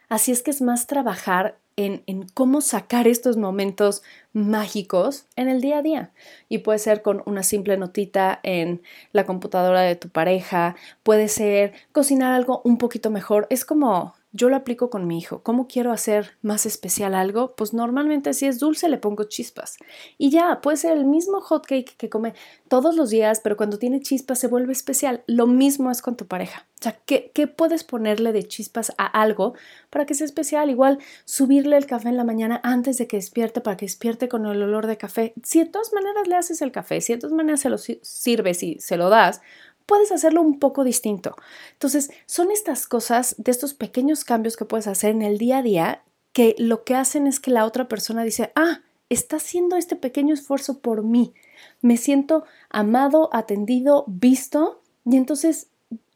Así 0.08 0.32
es 0.32 0.43
que 0.43 0.50
es 0.50 0.61
más 0.61 0.87
trabajar 0.87 1.58
en, 1.87 2.27
cómo 2.35 2.61
sacar 2.61 3.06
estos 3.09 3.37
momentos 3.37 4.03
mágicos 4.32 5.27
en 5.37 5.49
el 5.49 5.61
día 5.61 5.79
a 5.79 5.82
día. 5.82 6.12
Y 6.49 6.59
puede 6.59 6.79
ser 6.79 7.03
con 7.03 7.23
una 7.27 7.43
simple 7.43 7.77
notita 7.77 8.41
en 8.43 8.82
la 9.12 9.27
computadora 9.27 9.81
de 9.82 9.97
tu 9.97 10.09
pareja, 10.09 10.77
puede 11.03 11.29
ser 11.29 11.73
cocinar 11.93 12.32
algo 12.32 12.61
un 12.65 12.79
poquito 12.79 13.11
mejor. 13.11 13.47
Es 13.50 13.65
como 13.65 14.15
yo 14.32 14.49
lo 14.49 14.56
aplico 14.56 14.91
con 14.91 15.06
mi 15.06 15.19
hijo. 15.19 15.43
¿Cómo 15.43 15.67
quiero 15.67 15.91
hacer 15.91 16.37
más 16.41 16.65
especial 16.65 17.15
algo? 17.15 17.55
Pues 17.56 17.73
normalmente 17.73 18.32
si 18.32 18.47
es 18.47 18.61
dulce 18.61 18.88
le 18.88 18.99
pongo 18.99 19.25
chispas. 19.25 19.77
Y 20.19 20.31
ya, 20.31 20.61
puede 20.61 20.77
ser 20.77 20.97
el 20.97 21.05
mismo 21.05 21.41
hot 21.41 21.67
cake 21.67 21.97
que 21.97 22.09
come 22.09 22.35
todos 22.69 22.94
los 22.94 23.11
días, 23.11 23.41
pero 23.41 23.56
cuando 23.56 23.79
tiene 23.79 24.00
chispas 24.00 24.38
se 24.38 24.47
vuelve 24.47 24.73
especial. 24.73 25.25
Lo 25.27 25.47
mismo 25.47 25.91
es 25.91 26.00
con 26.00 26.17
tu 26.17 26.27
pareja. 26.27 26.67
O 26.79 26.82
sea, 26.82 26.99
¿qué, 27.05 27.31
qué 27.35 27.47
puedes 27.47 27.85
ponerle 27.85 28.32
de 28.32 28.44
chispas 28.44 28.93
a 28.97 29.06
algo 29.06 29.55
para 29.91 30.06
que 30.06 30.15
sea 30.15 30.25
especial? 30.25 30.71
Igual 30.71 30.99
subirle 31.25 31.76
el 31.76 31.87
café 31.87 32.09
en 32.09 32.17
la 32.17 32.25
mañana 32.25 32.61
antes 32.62 32.99
de 32.99 33.06
que 33.06 33.17
despierte 33.17 33.61
para 33.61 33.76
que 33.76 33.87
despierte 33.87 34.29
con 34.29 34.47
el 34.47 34.62
olor 34.62 34.87
de 34.87 34.97
café. 34.97 35.35
Si 35.43 35.59
de 35.59 35.67
todas 35.67 35.93
maneras 35.93 36.29
le 36.29 36.37
haces 36.37 36.62
el 36.62 36.73
café, 36.73 37.00
si 37.00 37.12
de 37.12 37.19
todas 37.19 37.35
maneras 37.35 37.61
se 37.61 37.69
lo 37.69 37.79
sirves 37.79 38.62
y 38.62 38.79
se 38.79 38.97
lo 38.97 39.11
das, 39.11 39.43
puedes 39.91 40.13
hacerlo 40.13 40.41
un 40.41 40.61
poco 40.61 40.85
distinto. 40.85 41.35
Entonces, 41.73 42.13
son 42.25 42.53
estas 42.53 42.87
cosas, 42.87 43.35
de 43.39 43.51
estos 43.51 43.75
pequeños 43.75 44.25
cambios 44.25 44.57
que 44.57 44.65
puedes 44.65 44.87
hacer 44.87 45.11
en 45.11 45.23
el 45.23 45.37
día 45.37 45.59
a 45.59 45.63
día, 45.63 46.03
que 46.33 46.55
lo 46.59 46.85
que 46.85 46.95
hacen 46.95 47.27
es 47.27 47.41
que 47.41 47.51
la 47.51 47.65
otra 47.65 47.89
persona 47.89 48.23
dice, 48.23 48.53
ah, 48.55 48.83
está 49.09 49.39
haciendo 49.39 49.75
este 49.75 49.97
pequeño 49.97 50.33
esfuerzo 50.33 50.79
por 50.79 51.03
mí. 51.03 51.35
Me 51.83 51.97
siento 51.97 52.45
amado, 52.69 53.31
atendido, 53.33 54.05
visto, 54.07 54.81
y 55.05 55.17
entonces 55.17 55.67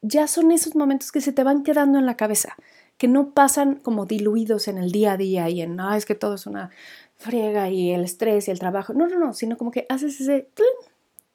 ya 0.02 0.28
son 0.28 0.52
esos 0.52 0.76
momentos 0.76 1.10
que 1.10 1.20
se 1.20 1.32
te 1.32 1.42
van 1.42 1.64
quedando 1.64 1.98
en 1.98 2.06
la 2.06 2.16
cabeza, 2.16 2.54
que 2.96 3.08
no 3.08 3.30
pasan 3.30 3.74
como 3.74 4.06
diluidos 4.06 4.68
en 4.68 4.78
el 4.78 4.92
día 4.92 5.14
a 5.14 5.16
día 5.16 5.50
y 5.50 5.62
en, 5.62 5.80
ah, 5.80 5.96
es 5.96 6.06
que 6.06 6.14
todo 6.14 6.36
es 6.36 6.46
una 6.46 6.70
friega 7.16 7.70
y 7.70 7.90
el 7.90 8.04
estrés 8.04 8.46
y 8.46 8.52
el 8.52 8.60
trabajo. 8.60 8.94
No, 8.94 9.08
no, 9.08 9.18
no, 9.18 9.32
sino 9.32 9.58
como 9.58 9.72
que 9.72 9.84
haces 9.88 10.20
ese 10.20 10.46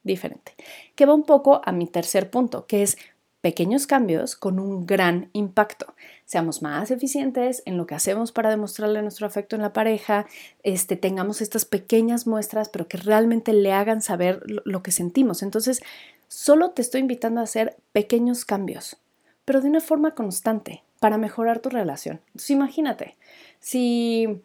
diferente. 0.03 0.53
Que 0.95 1.05
va 1.05 1.13
un 1.13 1.23
poco 1.23 1.61
a 1.63 1.71
mi 1.71 1.87
tercer 1.87 2.29
punto, 2.29 2.65
que 2.65 2.83
es 2.83 2.97
pequeños 3.41 3.87
cambios 3.87 4.35
con 4.35 4.59
un 4.59 4.85
gran 4.85 5.29
impacto. 5.33 5.93
Seamos 6.25 6.61
más 6.61 6.91
eficientes 6.91 7.63
en 7.65 7.77
lo 7.77 7.85
que 7.85 7.95
hacemos 7.95 8.31
para 8.31 8.49
demostrarle 8.49 9.01
nuestro 9.01 9.25
afecto 9.25 9.55
en 9.55 9.61
la 9.61 9.73
pareja, 9.73 10.25
este, 10.63 10.95
tengamos 10.95 11.41
estas 11.41 11.65
pequeñas 11.65 12.27
muestras, 12.27 12.69
pero 12.69 12.87
que 12.87 12.97
realmente 12.97 13.53
le 13.53 13.71
hagan 13.71 14.01
saber 14.01 14.43
lo, 14.45 14.83
que 14.83 14.91
sentimos. 14.91 15.41
Entonces, 15.41 15.81
solo 16.27 16.71
te 16.71 16.81
estoy 16.81 17.01
invitando 17.01 17.39
a 17.39 17.45
hacer 17.45 17.77
pequeños 17.91 18.45
cambios, 18.45 18.97
pero 19.45 19.61
de 19.61 19.69
una 19.69 19.81
forma 19.81 20.15
constante 20.15 20.83
para 20.99 21.17
mejorar 21.17 21.59
tu 21.59 21.69
relación. 21.69 22.19
Entonces, 22.27 22.49
imagínate, 22.49 23.15
si 23.59 24.41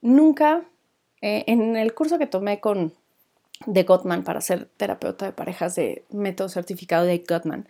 nunca, 0.00 0.64
eh, 1.20 1.44
en 1.46 1.76
el 1.76 1.92
curso 1.94 2.18
que 2.18 2.26
tomé 2.26 2.60
con 2.60 2.94
de 3.66 3.82
Gottman 3.82 4.24
para 4.24 4.40
ser 4.40 4.66
terapeuta 4.76 5.26
de 5.26 5.32
parejas 5.32 5.74
de 5.74 6.04
método 6.10 6.48
certificado 6.48 7.04
de 7.04 7.24
Gottman. 7.28 7.66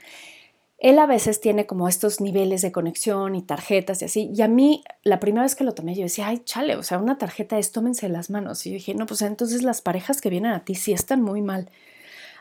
Él 0.78 1.00
a 1.00 1.07
veces 1.07 1.40
tiene 1.40 1.66
como 1.66 1.88
estos 1.88 2.21
niveles 2.21 2.62
de 2.62 2.71
conexión 2.71 3.35
y 3.35 3.42
tarjetas 3.42 4.00
y 4.00 4.04
así. 4.04 4.30
Y 4.33 4.42
a 4.42 4.49
mí, 4.49 4.85
la 5.02 5.18
primera 5.18 5.42
vez 5.42 5.57
que 5.57 5.64
lo 5.64 5.75
tomé, 5.75 5.97
yo 5.97 6.02
decía, 6.02 6.28
ay, 6.28 6.38
chale, 6.45 6.76
o 6.76 6.85
sea, 6.85 6.99
una 6.99 7.18
tarjeta 7.18 7.59
es 7.59 7.73
tómense 7.73 8.09
las 8.09 8.30
manos. 8.30 8.64
Y 8.64 8.71
yo 8.71 8.75
dije, 8.75 8.95
no, 8.95 9.07
pues 9.07 9.23
entonces 9.23 9.64
las 9.64 9.83
parejas 9.83 10.21
que 10.21 10.30
vienen 10.30 10.52
a 10.52 10.64
ti 10.64 10.76
sí 10.76 10.92
están 10.92 11.21
muy 11.21 11.42
mal. 11.42 11.68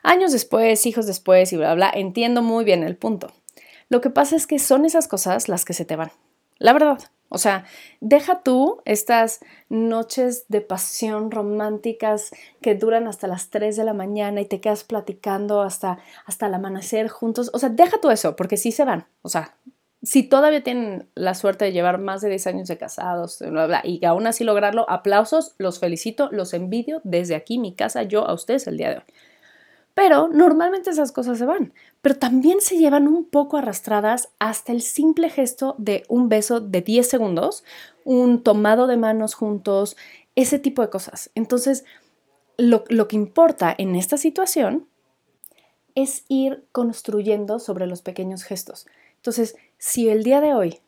Años 0.04 0.32
después, 0.32 0.86
hijos 0.86 1.08
después 1.08 1.52
y 1.52 1.58
bla, 1.58 1.74
bla, 1.74 1.92
entiendo 1.92 2.44
muy 2.44 2.64
bien 2.64 2.84
el 2.84 2.96
punto. 2.96 3.34
Lo 3.90 4.02
que 4.02 4.12
pasa 4.12 4.36
es 4.36 4.46
que 4.46 4.60
son 4.60 4.86
esas 4.86 5.08
cosas 5.08 5.50
las 5.50 5.66
que 5.66 5.74
se 5.74 5.86
te 5.86 5.96
van. 5.96 6.12
La 6.60 6.74
verdad, 6.74 7.00
o 7.30 7.38
sea, 7.38 7.66
deja 8.00 8.42
tú 8.42 8.82
estas 8.86 9.42
noches 9.70 10.46
de 10.48 10.62
pasión 10.62 11.32
románticas 11.32 12.32
que 12.62 12.76
duran 12.76 13.08
hasta 13.08 13.28
las 13.28 13.50
3 13.50 13.76
de 13.76 13.84
la 13.84 13.94
mañana 13.94 14.42
y 14.42 14.46
te 14.46 14.62
quedas 14.62 14.84
platicando 14.84 15.62
hasta, 15.62 16.00
hasta 16.26 16.48
el 16.48 16.54
amanecer 16.54 17.10
juntos. 17.10 17.50
O 17.54 17.60
sea, 17.60 17.70
deja 17.70 18.00
tú 18.00 18.10
eso, 18.10 18.36
porque 18.36 18.58
sí 18.58 18.72
se 18.72 18.86
van. 18.86 19.08
O 19.24 19.30
sea, 19.30 19.58
si 20.04 20.24
todavía 20.24 20.64
tienen 20.64 21.10
la 21.16 21.34
suerte 21.34 21.66
de 21.66 21.72
llevar 21.74 21.98
más 22.00 22.22
de 22.22 22.30
10 22.30 22.48
años 22.48 22.68
de 22.68 22.78
casados 22.78 23.40
bla, 23.40 23.82
y 23.84 24.06
aún 24.06 24.28
así 24.28 24.44
lograrlo, 24.44 24.90
aplausos, 24.90 25.56
los 25.58 25.80
felicito, 25.80 26.30
los 26.32 26.54
envidio 26.54 27.02
desde 27.04 27.36
aquí, 27.36 27.58
mi 27.58 27.74
casa, 27.74 28.04
yo 28.04 28.28
a 28.28 28.34
ustedes 28.34 28.68
el 28.68 28.78
día 28.78 28.90
de 28.90 28.98
hoy. 28.98 29.04
Pero 29.98 30.28
normalmente 30.28 30.92
esas 30.92 31.12
cosas 31.12 31.40
se 31.40 31.46
van, 31.48 31.74
pero 32.04 32.16
también 32.20 32.62
se 32.62 32.78
llevan 32.78 33.08
un 33.08 33.26
poco 33.26 33.58
arrastradas 33.58 34.30
hasta 34.38 34.72
el 34.72 34.84
simple 34.84 35.28
gesto 35.28 35.74
de 35.80 36.04
un 36.08 36.30
beso 36.30 36.60
de 36.60 36.84
10 36.84 37.10
segundos, 37.10 37.64
un 38.04 38.44
tomado 38.44 38.86
de 38.86 38.96
manos 38.96 39.34
juntos, 39.34 39.98
ese 40.36 40.60
tipo 40.60 40.84
de 40.84 40.92
cosas. 40.92 41.32
Entonces, 41.34 41.84
lo, 42.60 42.84
que 42.84 43.16
importa 43.16 43.74
en 43.76 43.96
esta 43.96 44.18
situación 44.18 44.88
es 45.96 46.26
ir 46.28 46.68
construyendo 46.72 47.58
sobre 47.58 47.88
los 47.88 48.04
pequeños 48.04 48.44
gestos. 48.44 48.86
Entonces, 49.16 49.56
si 49.80 50.10
el 50.10 50.22
día 50.22 50.42
de 50.42 50.54
hoy 50.54 50.80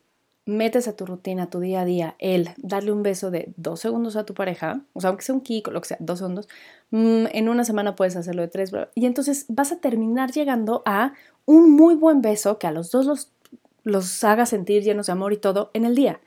metes 0.49 0.87
a 0.87 0.95
tu 0.95 1.05
rutina, 1.05 1.43
a 1.43 1.49
tu 1.49 1.59
día 1.59 1.81
a 1.81 1.85
día, 1.85 2.15
el 2.19 2.49
darle 2.57 2.91
un 2.91 3.03
beso 3.03 3.31
de 3.31 3.53
dos 3.55 3.79
segundos 3.79 4.15
a 4.15 4.25
tu 4.25 4.33
pareja, 4.33 4.81
o 4.93 5.01
sea, 5.01 5.09
aunque 5.09 5.23
sea 5.23 5.35
un 5.35 5.41
kiko, 5.41 5.71
lo 5.71 5.81
que 5.81 5.89
sea, 5.89 5.97
dos 5.99 6.19
segundos, 6.19 6.47
mm, 6.91 7.25
en 7.31 7.49
una 7.49 7.63
semana 7.63 7.95
puedes 7.95 8.15
hacerlo 8.15 8.41
de 8.41 8.47
tres, 8.47 8.71
y 8.95 9.05
entonces 9.05 9.45
vas 9.47 9.71
a 9.71 9.79
terminar 9.79 10.31
llegando 10.31 10.81
a 10.85 11.13
un 11.45 11.71
muy 11.71 11.95
buen 11.95 12.21
beso 12.21 12.59
que 12.59 12.67
a 12.67 12.71
los 12.71 12.91
dos 12.91 13.05
los, 13.05 13.31
los 13.83 14.23
haga 14.23 14.45
sentir 14.45 14.83
llenos 14.83 15.07
de 15.07 15.13
amor 15.13 15.33
y 15.33 15.37
todo 15.37 15.71
en 15.73 15.85
el 15.85 15.95
día. 15.95 16.19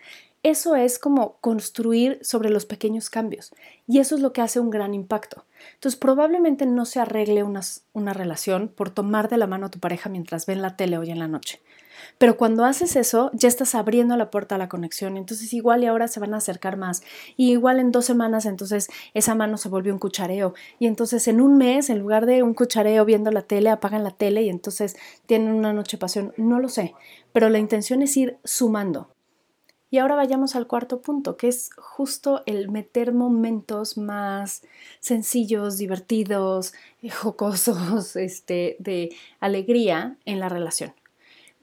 Eso 0.42 0.74
es 0.74 0.98
como 0.98 1.36
construir 1.40 2.18
sobre 2.22 2.50
los 2.50 2.66
pequeños 2.66 3.10
cambios 3.10 3.52
y 3.86 4.00
eso 4.00 4.16
es 4.16 4.20
lo 4.20 4.32
que 4.32 4.40
hace 4.40 4.58
un 4.58 4.70
gran 4.70 4.92
impacto. 4.92 5.44
Entonces 5.74 5.98
probablemente 5.98 6.66
no 6.66 6.84
se 6.84 6.98
arregle 6.98 7.44
una, 7.44 7.60
una 7.92 8.12
relación 8.12 8.68
por 8.68 8.90
tomar 8.90 9.28
de 9.28 9.36
la 9.36 9.46
mano 9.46 9.66
a 9.66 9.70
tu 9.70 9.78
pareja 9.78 10.08
mientras 10.08 10.46
ven 10.46 10.60
la 10.60 10.76
tele 10.76 10.98
hoy 10.98 11.10
en 11.10 11.20
la 11.20 11.28
noche. 11.28 11.60
Pero 12.18 12.36
cuando 12.36 12.64
haces 12.64 12.96
eso, 12.96 13.30
ya 13.32 13.48
estás 13.48 13.74
abriendo 13.74 14.16
la 14.16 14.30
puerta 14.30 14.56
a 14.56 14.58
la 14.58 14.68
conexión. 14.68 15.16
Entonces 15.16 15.52
igual 15.52 15.84
y 15.84 15.86
ahora 15.86 16.08
se 16.08 16.20
van 16.20 16.34
a 16.34 16.38
acercar 16.38 16.76
más. 16.76 17.02
Y 17.36 17.52
igual 17.52 17.78
en 17.78 17.92
dos 17.92 18.04
semanas, 18.04 18.46
entonces 18.46 18.88
esa 19.14 19.34
mano 19.34 19.56
se 19.56 19.68
volvió 19.68 19.92
un 19.92 19.98
cuchareo. 20.00 20.54
Y 20.80 20.86
entonces 20.86 21.28
en 21.28 21.40
un 21.40 21.56
mes, 21.56 21.90
en 21.90 22.00
lugar 22.00 22.26
de 22.26 22.42
un 22.42 22.54
cuchareo 22.54 23.04
viendo 23.04 23.30
la 23.30 23.42
tele, 23.42 23.70
apagan 23.70 24.02
la 24.04 24.10
tele 24.10 24.42
y 24.42 24.48
entonces 24.48 24.96
tienen 25.26 25.52
una 25.52 25.72
noche 25.72 25.98
pasión. 25.98 26.32
No 26.36 26.58
lo 26.58 26.68
sé. 26.68 26.94
Pero 27.32 27.48
la 27.48 27.58
intención 27.58 28.02
es 28.02 28.16
ir 28.16 28.38
sumando. 28.44 29.08
Y 29.92 29.98
ahora 29.98 30.14
vayamos 30.14 30.56
al 30.56 30.66
cuarto 30.66 31.02
punto, 31.02 31.36
que 31.36 31.48
es 31.48 31.68
justo 31.76 32.42
el 32.46 32.70
meter 32.70 33.12
momentos 33.12 33.98
más 33.98 34.62
sencillos, 35.00 35.76
divertidos, 35.76 36.72
jocosos, 37.20 38.16
este, 38.16 38.76
de 38.78 39.14
alegría 39.38 40.16
en 40.24 40.40
la 40.40 40.48
relación. 40.48 40.94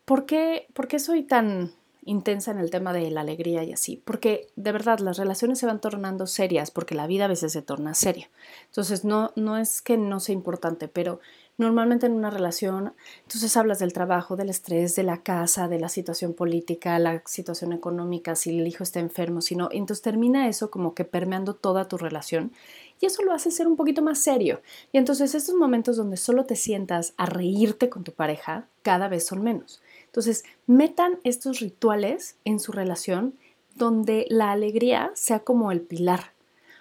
¿Por 0.05 0.27
qué, 0.27 0.67
¿Por 0.75 0.88
qué 0.88 1.00
soy 1.00 1.24
tan 1.24 1.71
intensa 2.05 2.51
en 2.51 2.59
el 2.59 2.69
tema 2.69 2.93
de 2.93 3.09
la 3.09 3.21
alegría 3.21 3.63
y 3.63 3.74
así? 3.74 4.00
Porque 4.05 4.50
de 4.55 4.74
verdad 4.74 5.00
las 5.00 5.17
relaciones 5.17 5.57
se 5.57 5.65
van 5.65 5.81
tornando 5.81 6.27
serias 6.27 6.69
porque 6.69 6.93
la 6.93 7.07
vida 7.07 7.25
a 7.25 7.29
veces 7.29 7.51
se 7.51 7.63
torna 7.63 7.95
seria. 7.95 8.29
Entonces 8.67 9.05
no, 9.05 9.33
no 9.38 9.57
es 9.57 9.81
que 9.81 9.98
no 9.98 10.19
sea 10.19 10.33
importante, 10.33 10.88
pero 10.88 11.19
normalmente 11.59 12.07
en 12.07 12.13
una 12.13 12.31
relación, 12.31 12.93
entonces 13.21 13.55
hablas 13.55 13.77
del 13.77 13.93
trabajo, 13.93 14.35
del 14.35 14.49
estrés, 14.49 14.95
de 14.95 15.03
la 15.03 15.21
casa, 15.21 15.67
de 15.67 15.79
la 15.79 15.89
situación 15.89 16.33
política, 16.33 16.97
la 16.97 17.21
situación 17.25 17.73
económica, 17.73 18.35
si 18.35 18.57
el 18.57 18.67
hijo 18.67 18.81
está 18.83 18.99
enfermo, 18.99 19.41
si 19.41 19.55
no, 19.55 19.69
entonces 19.71 20.01
termina 20.01 20.47
eso 20.47 20.71
como 20.71 20.95
que 20.95 21.05
permeando 21.05 21.53
toda 21.53 21.87
tu 21.87 21.97
relación 21.97 22.51
y 22.99 23.05
eso 23.05 23.23
lo 23.23 23.33
hace 23.33 23.51
ser 23.51 23.67
un 23.67 23.75
poquito 23.75 24.01
más 24.01 24.19
serio. 24.19 24.61
Y 24.91 24.97
entonces 24.97 25.35
estos 25.35 25.55
momentos 25.55 25.97
donde 25.97 26.17
solo 26.17 26.45
te 26.45 26.55
sientas 26.55 27.13
a 27.17 27.25
reírte 27.25 27.89
con 27.89 28.03
tu 28.03 28.11
pareja 28.11 28.67
cada 28.81 29.07
vez 29.07 29.25
son 29.25 29.41
menos. 29.41 29.81
Entonces, 30.05 30.43
metan 30.65 31.19
estos 31.23 31.59
rituales 31.59 32.37
en 32.43 32.59
su 32.59 32.71
relación 32.71 33.35
donde 33.75 34.25
la 34.29 34.51
alegría 34.51 35.11
sea 35.13 35.39
como 35.39 35.71
el 35.71 35.81
pilar. 35.81 36.33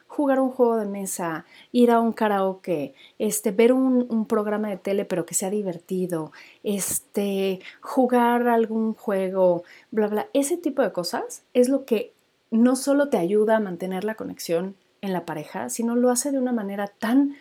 Jugar 0.09 0.41
un 0.41 0.51
juego 0.51 0.77
de 0.77 0.87
mesa, 0.87 1.45
ir 1.71 1.93
a 1.93 2.01
un 2.01 2.13
karaoke, 2.13 2.95
este, 3.19 3.53
ver 3.53 3.73
un, 3.73 4.07
un 4.11 4.27
programa 4.27 4.69
de 4.69 4.77
tele 4.77 5.05
pero 5.05 5.25
que 5.25 5.35
sea 5.35 5.51
divertido, 5.51 6.33
este, 6.65 7.61
jugar 7.81 8.49
algún 8.49 8.95
juego, 8.95 9.63
bla, 9.93 10.09
bla. 10.09 10.29
Ese 10.33 10.57
tipo 10.57 10.83
de 10.83 10.93
cosas 10.93 11.45
es 11.55 11.69
lo 11.69 11.85
que 11.85 12.13
no 12.51 12.75
solo 12.75 13.09
te 13.09 13.19
ayuda 13.19 13.57
a 13.57 13.61
mantener 13.61 14.05
la 14.05 14.17
conexión 14.17 14.75
en 15.01 15.13
la 15.13 15.25
pareja, 15.25 15.69
sino 15.69 15.95
lo 15.95 16.11
hace 16.11 16.33
de 16.33 16.39
una 16.39 16.53
manera 16.53 16.89
tan 16.99 17.37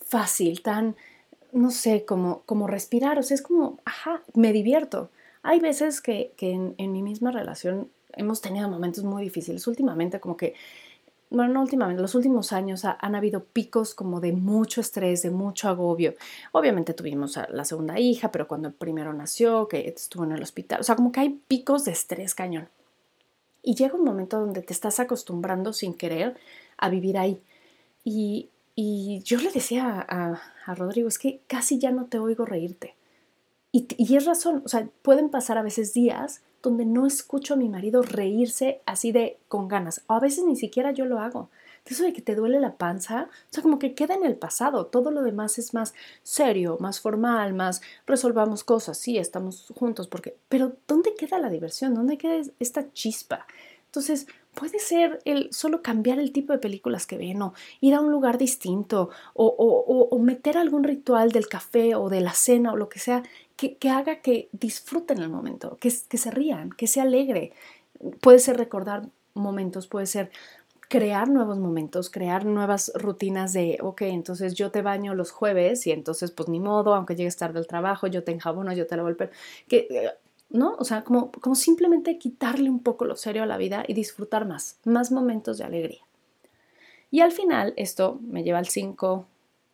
fácil, 0.00 0.62
tan 0.62 0.96
no 1.52 1.70
sé, 1.70 2.04
como, 2.04 2.42
como 2.42 2.66
respirar, 2.66 3.18
o 3.18 3.22
sea, 3.22 3.34
es 3.34 3.42
como, 3.42 3.78
ajá, 3.84 4.22
me 4.34 4.52
divierto. 4.52 5.10
Hay 5.42 5.60
veces 5.60 6.00
que, 6.00 6.34
en, 6.38 6.92
mi 6.92 7.02
misma 7.02 7.30
relación 7.30 7.88
hemos 8.12 8.40
tenido 8.40 8.68
momentos 8.68 9.04
muy 9.04 9.22
difíciles. 9.22 9.66
Últimamente, 9.66 10.20
como 10.20 10.36
que, 10.36 10.54
bueno, 11.28 11.54
no 11.54 11.62
últimamente, 11.62 12.00
los 12.00 12.14
últimos 12.14 12.52
años 12.52 12.84
han 12.84 13.14
habido 13.14 13.44
picos 13.44 13.94
como 13.94 14.20
de 14.20 14.32
mucho 14.32 14.80
estrés, 14.80 15.22
de 15.22 15.30
mucho 15.30 15.68
agobio. 15.68 16.14
Obviamente 16.52 16.94
tuvimos 16.94 17.36
a 17.36 17.48
la 17.50 17.64
segunda 17.64 17.98
hija, 17.98 18.30
pero 18.30 18.46
cuando 18.46 18.68
el 18.68 18.74
primero 18.74 19.12
nació, 19.12 19.68
que 19.68 19.88
estuvo 19.88 20.24
en 20.24 20.32
el 20.32 20.42
hospital, 20.42 20.80
o 20.80 20.84
sea, 20.84 20.96
como 20.96 21.12
que 21.12 21.20
hay 21.20 21.40
picos 21.48 21.84
de 21.84 21.92
estrés 21.92 22.34
cañón. 22.34 22.68
Y 23.62 23.74
llega 23.74 23.94
un 23.94 24.04
momento 24.04 24.38
donde 24.38 24.62
te 24.62 24.72
estás 24.72 25.00
acostumbrando 25.00 25.72
sin 25.72 25.94
querer 25.94 26.36
a 26.78 26.88
vivir 26.88 27.18
ahí. 27.18 27.40
Y, 28.04 28.48
y 28.76 29.20
yo 29.24 29.38
le 29.38 29.50
decía 29.50 30.06
a, 30.08 30.40
a, 30.66 30.74
Rodrigo, 30.74 31.08
es 31.08 31.18
que 31.18 31.40
casi 31.48 31.78
ya 31.78 31.90
no 31.90 32.04
te 32.04 32.18
oigo 32.18 32.44
reírte. 32.44 32.94
Y, 33.98 34.16
es 34.16 34.24
razón, 34.24 34.62
o 34.64 34.68
sea, 34.68 34.88
pueden 35.02 35.28
pasar 35.28 35.58
a 35.58 35.62
veces 35.62 35.92
días 35.92 36.40
donde 36.62 36.86
no 36.86 37.06
escucho 37.06 37.52
a 37.52 37.56
mi 37.58 37.68
marido 37.68 38.00
reírse 38.00 38.80
así 38.86 39.12
de 39.12 39.38
con 39.48 39.68
ganas. 39.68 40.02
O 40.06 40.14
a 40.14 40.20
veces 40.20 40.44
ni 40.44 40.56
siquiera 40.56 40.92
yo 40.92 41.04
lo 41.04 41.18
hago. 41.18 41.50
Eso 41.84 42.02
de 42.02 42.14
que 42.14 42.22
te 42.22 42.34
duele 42.34 42.58
la 42.58 42.76
panza, 42.78 43.28
o 43.30 43.52
sea, 43.52 43.62
como 43.62 43.78
que 43.78 43.94
queda 43.94 44.14
en 44.14 44.24
el 44.24 44.36
pasado. 44.36 44.86
Todo 44.86 45.10
lo 45.10 45.22
demás 45.22 45.58
es 45.58 45.74
más 45.74 45.92
serio, 46.22 46.78
más 46.80 47.00
formal, 47.00 47.52
más 47.52 47.82
resolvamos 48.06 48.64
cosas. 48.64 48.96
Sí, 48.96 49.18
estamos 49.18 49.70
juntos, 49.76 50.08
porque. 50.08 50.38
Pero 50.48 50.72
¿dónde 50.88 51.14
queda 51.14 51.38
la 51.38 51.50
diversión? 51.50 51.94
¿Dónde 51.94 52.16
queda 52.16 52.40
esta 52.58 52.90
chispa? 52.92 53.46
Entonces, 53.84 54.26
puede 54.56 54.78
ser 54.78 55.20
el 55.26 55.52
solo 55.52 55.82
cambiar 55.82 56.18
el 56.18 56.32
tipo 56.32 56.54
de 56.54 56.58
películas 56.58 57.06
que 57.06 57.18
ven 57.18 57.42
o 57.42 57.52
ir 57.82 57.94
a 57.94 58.00
un 58.00 58.10
lugar 58.10 58.38
distinto 58.38 59.10
o, 59.34 60.18
meter 60.18 60.56
algún 60.56 60.82
ritual 60.82 61.30
del 61.30 61.46
café 61.46 61.94
o 61.94 62.08
de 62.08 62.22
la 62.22 62.32
cena 62.32 62.72
o 62.72 62.76
lo 62.76 62.88
que 62.88 62.98
sea 62.98 63.22
que, 63.54 63.76
haga 63.88 64.22
que 64.22 64.48
disfruten 64.52 65.18
el 65.18 65.28
momento, 65.28 65.76
que, 65.78 65.92
que 66.08 66.18
se 66.18 66.30
rían, 66.30 66.70
que 66.70 66.86
se 66.86 67.00
alegre. 67.00 67.52
Puede 68.20 68.38
ser 68.38 68.56
recordar 68.56 69.08
momentos, 69.34 69.86
puede 69.86 70.06
ser 70.06 70.30
crear 70.88 71.28
nuevos 71.28 71.58
momentos, 71.58 72.10
crear 72.10 72.46
nuevas 72.46 72.92
rutinas 72.94 73.52
de, 73.52 73.78
ok, 73.82 74.02
entonces 74.02 74.54
yo 74.54 74.70
te 74.70 74.82
baño 74.82 75.14
los 75.14 75.32
jueves 75.32 75.86
y 75.86 75.92
entonces 75.92 76.30
pues 76.30 76.48
ni 76.48 76.60
modo, 76.60 76.94
aunque 76.94 77.14
llegues 77.14 77.36
tarde 77.36 77.58
al 77.58 77.66
trabajo, 77.66 78.06
yo 78.06 78.24
te 78.24 78.32
enjabono, 78.32 78.72
yo 78.72 78.86
te 78.86 78.96
lavo 78.96 79.08
el 79.08 79.16
que 79.68 79.86
eh, 79.90 80.10
¿no? 80.56 80.76
O 80.78 80.84
sea, 80.84 81.04
como, 81.04 81.30
como 81.32 81.54
simplemente 81.54 82.18
quitarle 82.18 82.70
un 82.70 82.80
poco 82.80 83.04
lo 83.04 83.16
serio 83.16 83.42
a 83.42 83.46
la 83.46 83.56
vida 83.56 83.84
y 83.86 83.94
disfrutar 83.94 84.46
más, 84.46 84.78
más 84.84 85.12
momentos 85.12 85.58
de 85.58 85.64
alegría. 85.64 86.00
Y 87.10 87.20
al 87.20 87.32
final, 87.32 87.72
esto 87.76 88.18
me 88.22 88.42
lleva 88.42 88.58
al 88.58 88.66
5, 88.66 89.26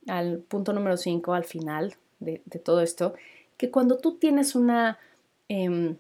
al 0.09 0.39
punto 0.41 0.73
número 0.73 0.97
5, 0.97 1.35
al 1.35 1.45
final 1.45 1.97
de, 2.21 2.39
todo 2.63 2.81
esto, 2.81 3.15
que 3.57 3.71
cuando 3.71 3.99
tú 3.99 4.17
tienes 4.17 4.55
una, 4.55 4.99
em, 5.49 5.97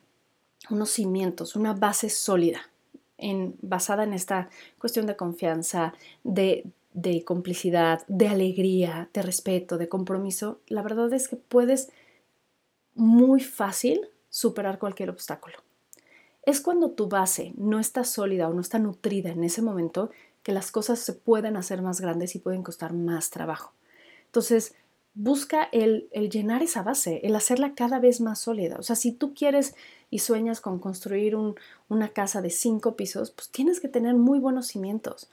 unos 0.70 0.90
cimientos, 0.90 1.56
una 1.56 1.72
base 1.72 2.10
sólida, 2.10 2.60
en, 3.18 3.54
basada 3.62 4.04
en 4.04 4.12
esta 4.12 4.50
cuestión 4.78 5.06
de 5.06 5.16
confianza, 5.16 5.94
de, 6.24 6.66
de 6.92 7.24
complicidad, 7.24 8.04
de 8.08 8.28
alegría, 8.28 9.08
de 9.14 9.22
respeto, 9.22 9.78
de 9.78 9.88
compromiso, 9.88 10.60
la 10.66 10.82
verdad 10.82 11.12
es 11.12 11.28
que 11.28 11.36
puedes 11.36 11.90
muy 12.94 13.40
fácil 13.40 14.08
superar 14.32 14.78
cualquier 14.78 15.10
obstáculo. 15.10 15.58
Es 16.44 16.60
cuando 16.60 16.90
tu 16.90 17.06
base 17.06 17.52
no 17.56 17.78
está 17.78 18.02
sólida 18.02 18.48
o 18.48 18.54
no 18.54 18.62
está 18.62 18.78
nutrida 18.78 19.30
en 19.30 19.44
ese 19.44 19.62
momento 19.62 20.10
que 20.42 20.52
las 20.52 20.72
cosas 20.72 20.98
se 20.98 21.12
pueden 21.12 21.56
hacer 21.56 21.82
más 21.82 22.00
grandes 22.00 22.34
y 22.34 22.38
pueden 22.40 22.62
costar 22.62 22.94
más 22.94 23.30
trabajo. 23.30 23.74
Entonces, 24.24 24.74
busca 25.14 25.68
el, 25.70 26.08
llenar 26.30 26.62
esa 26.62 26.82
base, 26.82 27.20
el 27.24 27.36
hacerla 27.36 27.74
cada 27.74 28.00
vez 28.00 28.22
más 28.22 28.40
sólida. 28.40 28.76
O 28.78 28.82
sea, 28.82 28.96
si 28.96 29.12
tú 29.12 29.34
quieres 29.34 29.74
y 30.10 30.20
sueñas 30.20 30.62
con 30.62 30.78
construir 30.78 31.36
una 31.88 32.08
casa 32.08 32.40
de 32.40 32.50
cinco 32.50 32.96
pisos, 32.96 33.30
pues 33.30 33.50
tienes 33.50 33.80
que 33.80 33.88
tener 33.88 34.14
muy 34.14 34.38
buenos 34.38 34.66
cimientos. 34.66 35.30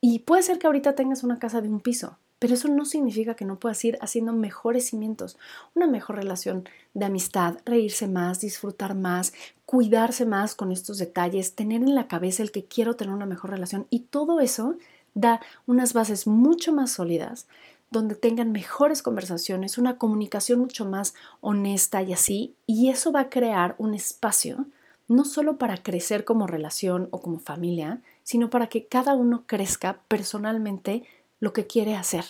Y 0.00 0.20
puede 0.20 0.42
ser 0.42 0.58
que 0.58 0.66
ahorita 0.66 0.94
tengas 0.94 1.22
una 1.22 1.38
casa 1.38 1.60
de 1.60 1.68
un 1.68 1.80
piso, 1.80 2.18
pero 2.38 2.54
eso 2.54 2.68
no 2.68 2.84
significa 2.84 3.34
que 3.34 3.44
no 3.44 3.58
puedas 3.58 3.84
ir 3.84 3.98
haciendo 4.00 4.32
mejores 4.32 4.88
cimientos, 4.88 5.36
una 5.74 5.86
mejor 5.86 6.16
relación 6.16 6.68
de 6.94 7.04
amistad, 7.06 7.58
reírse 7.64 8.08
más, 8.08 8.40
disfrutar 8.40 8.94
más, 8.94 9.32
cuidarse 9.66 10.26
más 10.26 10.54
con 10.54 10.72
estos 10.72 10.98
detalles, 10.98 11.54
tener 11.54 11.82
en 11.82 11.94
la 11.94 12.08
cabeza 12.08 12.42
el 12.42 12.52
que 12.52 12.64
quiero 12.64 12.96
tener 12.96 13.14
una 13.14 13.26
mejor 13.26 13.50
relación 13.50 13.86
y 13.90 14.00
todo 14.00 14.40
eso 14.40 14.76
da 15.14 15.40
unas 15.66 15.92
bases 15.92 16.26
mucho 16.26 16.72
más 16.72 16.92
sólidas 16.92 17.46
donde 17.90 18.14
tengan 18.14 18.52
mejores 18.52 19.02
conversaciones, 19.02 19.78
una 19.78 19.96
comunicación 19.96 20.58
mucho 20.58 20.84
más 20.84 21.14
honesta 21.40 22.02
y 22.02 22.12
así, 22.12 22.54
y 22.66 22.90
eso 22.90 23.12
va 23.12 23.20
a 23.20 23.30
crear 23.30 23.74
un 23.78 23.94
espacio 23.94 24.66
no 25.08 25.24
solo 25.24 25.56
para 25.56 25.78
crecer 25.78 26.24
como 26.24 26.46
relación 26.46 27.08
o 27.10 27.22
como 27.22 27.38
familia, 27.38 28.02
sino 28.22 28.50
para 28.50 28.66
que 28.66 28.86
cada 28.86 29.14
uno 29.14 29.44
crezca 29.46 30.00
personalmente 30.06 31.04
lo 31.40 31.52
que 31.52 31.66
quiere 31.66 31.94
hacer, 31.94 32.24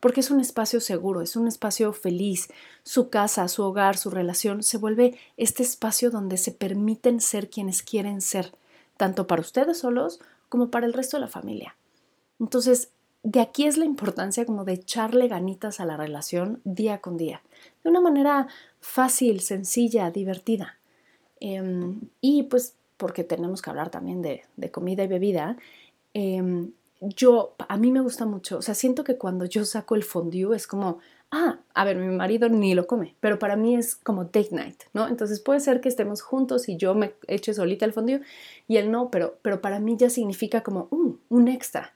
porque 0.00 0.20
es 0.20 0.30
un 0.30 0.40
espacio 0.40 0.80
seguro, 0.80 1.22
es 1.22 1.36
un 1.36 1.48
espacio 1.48 1.92
feliz. 1.92 2.48
Su 2.82 3.10
casa, 3.10 3.48
su 3.48 3.62
hogar, 3.62 3.96
su 3.96 4.10
relación 4.10 4.62
se 4.62 4.78
vuelve 4.78 5.18
este 5.36 5.62
espacio 5.62 6.10
donde 6.10 6.36
se 6.36 6.52
permiten 6.52 7.20
ser 7.20 7.50
quienes 7.50 7.82
quieren 7.82 8.20
ser, 8.20 8.52
tanto 8.96 9.26
para 9.26 9.42
ustedes 9.42 9.78
solos 9.78 10.20
como 10.48 10.70
para 10.70 10.86
el 10.86 10.92
resto 10.92 11.16
de 11.16 11.22
la 11.22 11.28
familia. 11.28 11.76
Entonces, 12.38 12.90
de 13.22 13.40
aquí 13.40 13.66
es 13.66 13.76
la 13.76 13.84
importancia 13.84 14.46
como 14.46 14.64
de 14.64 14.74
echarle 14.74 15.28
ganitas 15.28 15.80
a 15.80 15.84
la 15.84 15.96
relación 15.96 16.60
día 16.64 16.98
con 16.98 17.16
día, 17.16 17.42
de 17.82 17.90
una 17.90 18.00
manera 18.00 18.46
fácil, 18.80 19.40
sencilla, 19.40 20.10
divertida. 20.10 20.78
Em, 21.40 22.00
y 22.20 22.44
pues 22.44 22.74
porque 22.96 23.24
tenemos 23.24 23.62
que 23.62 23.70
hablar 23.70 23.90
también 23.90 24.22
de, 24.22 24.42
comida 24.70 25.04
y 25.04 25.08
bebida, 25.08 25.56
em, 26.14 26.72
yo, 27.00 27.54
a 27.68 27.76
mí 27.76 27.92
me 27.92 28.00
gusta 28.00 28.26
mucho, 28.26 28.58
o 28.58 28.62
sea, 28.62 28.74
siento 28.74 29.04
que 29.04 29.16
cuando 29.16 29.44
yo 29.44 29.64
saco 29.64 29.94
el 29.94 30.02
fondue 30.02 30.56
es 30.56 30.66
como 30.66 30.98
ah, 31.30 31.58
a 31.74 31.84
ver, 31.84 31.96
mi 31.96 32.14
marido 32.14 32.48
ni 32.48 32.74
lo 32.74 32.86
come, 32.86 33.14
pero 33.20 33.38
para 33.38 33.56
mí 33.56 33.76
es 33.76 33.96
como 33.96 34.24
date 34.24 34.48
night, 34.52 34.82
¿no? 34.92 35.08
Entonces 35.08 35.40
puede 35.40 35.60
ser 35.60 35.80
que 35.80 35.88
estemos 35.88 36.22
juntos 36.22 36.68
y 36.68 36.76
yo 36.76 36.94
me 36.94 37.14
eche 37.26 37.54
solita 37.54 37.84
el 37.84 37.92
fondue 37.92 38.22
y 38.66 38.76
él 38.76 38.90
no, 38.90 39.10
pero, 39.10 39.38
pero 39.42 39.60
para 39.60 39.80
mí 39.80 39.96
ya 39.96 40.10
significa 40.10 40.62
como 40.62 40.88
uh, 40.90 41.16
un 41.28 41.48
extra. 41.48 41.94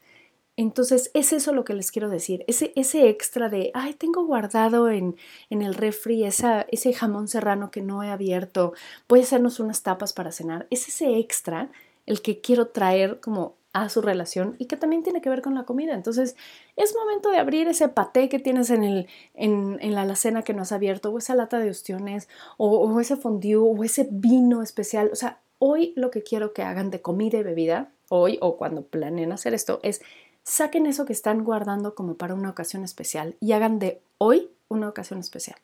Entonces 0.56 1.10
es 1.14 1.32
eso 1.32 1.54
lo 1.54 1.64
que 1.64 1.72
les 1.72 1.90
quiero 1.90 2.10
decir, 2.10 2.44
ese, 2.46 2.72
ese 2.76 3.08
extra 3.08 3.48
de, 3.48 3.70
ay, 3.72 3.94
tengo 3.94 4.26
guardado 4.26 4.90
en, 4.90 5.16
en 5.48 5.62
el 5.62 5.74
refri 5.74 6.24
esa, 6.24 6.66
ese 6.70 6.92
jamón 6.92 7.26
serrano 7.26 7.70
que 7.70 7.80
no 7.80 8.02
he 8.02 8.10
abierto, 8.10 8.74
a 9.08 9.14
hacernos 9.14 9.60
unas 9.60 9.82
tapas 9.82 10.12
para 10.12 10.30
cenar, 10.30 10.66
es 10.70 10.88
ese 10.88 11.18
extra 11.18 11.70
el 12.04 12.20
que 12.20 12.40
quiero 12.40 12.66
traer 12.66 13.18
como 13.20 13.56
a 13.72 13.88
su 13.88 14.02
relación 14.02 14.56
y 14.58 14.66
que 14.66 14.76
también 14.76 15.02
tiene 15.02 15.20
que 15.20 15.30
ver 15.30 15.42
con 15.42 15.54
la 15.54 15.64
comida. 15.64 15.94
Entonces, 15.94 16.36
es 16.76 16.94
momento 16.94 17.30
de 17.30 17.38
abrir 17.38 17.68
ese 17.68 17.88
paté 17.88 18.28
que 18.28 18.38
tienes 18.38 18.70
en, 18.70 18.84
el, 18.84 19.08
en, 19.34 19.78
en 19.80 19.94
la 19.94 20.02
alacena 20.02 20.42
que 20.42 20.54
no 20.54 20.62
has 20.62 20.72
abierto, 20.72 21.10
o 21.10 21.18
esa 21.18 21.34
lata 21.34 21.58
de 21.58 21.70
ostiones, 21.70 22.28
o, 22.58 22.68
o 22.68 23.00
ese 23.00 23.16
fondue, 23.16 23.56
o 23.56 23.82
ese 23.84 24.08
vino 24.10 24.62
especial. 24.62 25.10
O 25.12 25.16
sea, 25.16 25.40
hoy 25.58 25.92
lo 25.96 26.10
que 26.10 26.22
quiero 26.22 26.52
que 26.52 26.62
hagan 26.62 26.90
de 26.90 27.00
comida 27.00 27.38
y 27.38 27.42
bebida, 27.42 27.90
hoy 28.08 28.38
o 28.40 28.56
cuando 28.56 28.82
planeen 28.82 29.32
hacer 29.32 29.54
esto, 29.54 29.80
es 29.82 30.02
saquen 30.42 30.86
eso 30.86 31.04
que 31.04 31.12
están 31.12 31.44
guardando 31.44 31.94
como 31.94 32.16
para 32.16 32.34
una 32.34 32.50
ocasión 32.50 32.84
especial 32.84 33.36
y 33.40 33.52
hagan 33.52 33.78
de 33.78 34.02
hoy 34.18 34.50
una 34.68 34.88
ocasión 34.88 35.20
especial. 35.20 35.56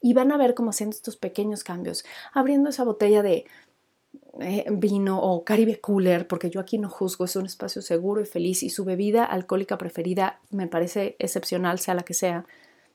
Y 0.00 0.14
van 0.14 0.30
a 0.30 0.36
ver 0.36 0.54
cómo 0.54 0.70
haciendo 0.70 0.94
estos 0.94 1.16
pequeños 1.16 1.64
cambios, 1.64 2.04
abriendo 2.32 2.70
esa 2.70 2.84
botella 2.84 3.22
de 3.22 3.46
eh, 4.40 4.66
vino 4.70 5.20
o 5.20 5.44
Caribe 5.44 5.80
Cooler, 5.80 6.26
porque 6.26 6.50
yo 6.50 6.60
aquí 6.60 6.78
no 6.78 6.88
juzgo, 6.88 7.24
es 7.24 7.36
un 7.36 7.46
espacio 7.46 7.82
seguro 7.82 8.20
y 8.20 8.26
feliz 8.26 8.62
y 8.62 8.70
su 8.70 8.84
bebida 8.84 9.24
alcohólica 9.24 9.78
preferida 9.78 10.40
me 10.50 10.66
parece 10.66 11.16
excepcional, 11.18 11.78
sea 11.78 11.94
la 11.94 12.02
que 12.02 12.14
sea. 12.14 12.46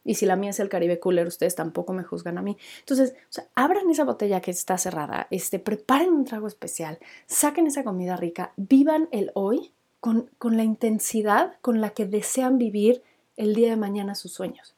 Y 0.05 0.15
si 0.15 0.25
la 0.25 0.35
mía 0.35 0.49
es 0.49 0.59
el 0.59 0.69
Caribe 0.69 0.99
Cooler, 0.99 1.27
ustedes 1.27 1.55
tampoco 1.55 1.93
me 1.93 2.03
juzgan 2.03 2.37
a 2.37 2.41
mí. 2.41 2.57
Entonces, 2.79 3.15
abran 3.55 3.89
esa 3.89 4.03
botella 4.03 4.41
que 4.41 4.51
está 4.51 4.77
cerrada, 4.77 5.27
este, 5.31 5.59
preparen 5.59 6.13
un 6.13 6.25
trago 6.25 6.47
especial, 6.47 6.99
saquen 7.25 7.67
esa 7.67 7.83
comida 7.83 8.17
rica, 8.17 8.51
vivan 8.57 9.07
el 9.11 9.31
hoy 9.33 9.71
con, 10.01 10.29
con 10.37 10.57
la 10.57 10.63
intensidad 10.63 11.53
con 11.61 11.79
la 11.79 11.91
que 11.91 12.05
desean 12.05 12.57
vivir 12.57 13.01
el 13.37 13.55
día 13.55 13.69
de 13.69 13.77
mañana 13.77 14.15
sus 14.15 14.33
sueños. 14.33 14.75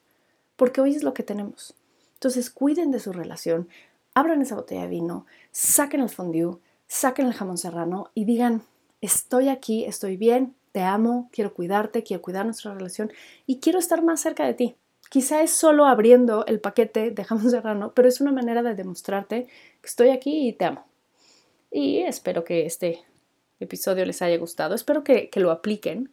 Porque 0.56 0.80
hoy 0.80 0.94
es 0.94 1.02
lo 1.02 1.12
que 1.12 1.22
tenemos. 1.22 1.74
Entonces, 2.14 2.48
cuiden 2.50 2.92
de 2.92 3.00
su 3.00 3.12
relación, 3.12 3.68
abran 4.16 4.40
esa 4.40 4.54
botella 4.54 4.82
de 4.82 4.88
vino, 4.88 5.26
saquen 5.52 6.00
el 6.00 6.08
fondue, 6.08 6.56
saquen 6.88 7.26
el 7.26 7.34
jamón 7.34 7.58
serrano 7.58 8.10
y 8.14 8.24
digan, 8.24 8.62
estoy 9.02 9.50
aquí, 9.50 9.84
estoy 9.84 10.16
bien, 10.16 10.54
te 10.72 10.80
amo, 10.80 11.28
quiero 11.32 11.52
cuidarte, 11.52 12.02
quiero 12.02 12.22
cuidar 12.22 12.46
nuestra 12.46 12.72
relación 12.72 13.12
y 13.46 13.60
quiero 13.60 13.78
estar 13.78 14.02
más 14.02 14.20
cerca 14.20 14.46
de 14.46 14.54
ti. 14.54 14.76
Quizá 15.10 15.42
es 15.42 15.50
solo 15.50 15.84
abriendo 15.84 16.46
el 16.46 16.60
paquete 16.60 17.10
de 17.10 17.24
jamón 17.24 17.50
serrano, 17.50 17.92
pero 17.94 18.08
es 18.08 18.22
una 18.22 18.32
manera 18.32 18.62
de 18.62 18.74
demostrarte 18.74 19.48
que 19.82 19.86
estoy 19.86 20.08
aquí 20.08 20.48
y 20.48 20.54
te 20.54 20.64
amo. 20.64 20.86
Y 21.70 21.98
espero 21.98 22.42
que 22.42 22.64
este 22.64 23.04
episodio 23.60 24.06
les 24.06 24.22
haya 24.22 24.38
gustado, 24.38 24.74
espero 24.74 25.04
que, 25.04 25.28
que 25.28 25.40
lo 25.40 25.50
apliquen 25.50 26.10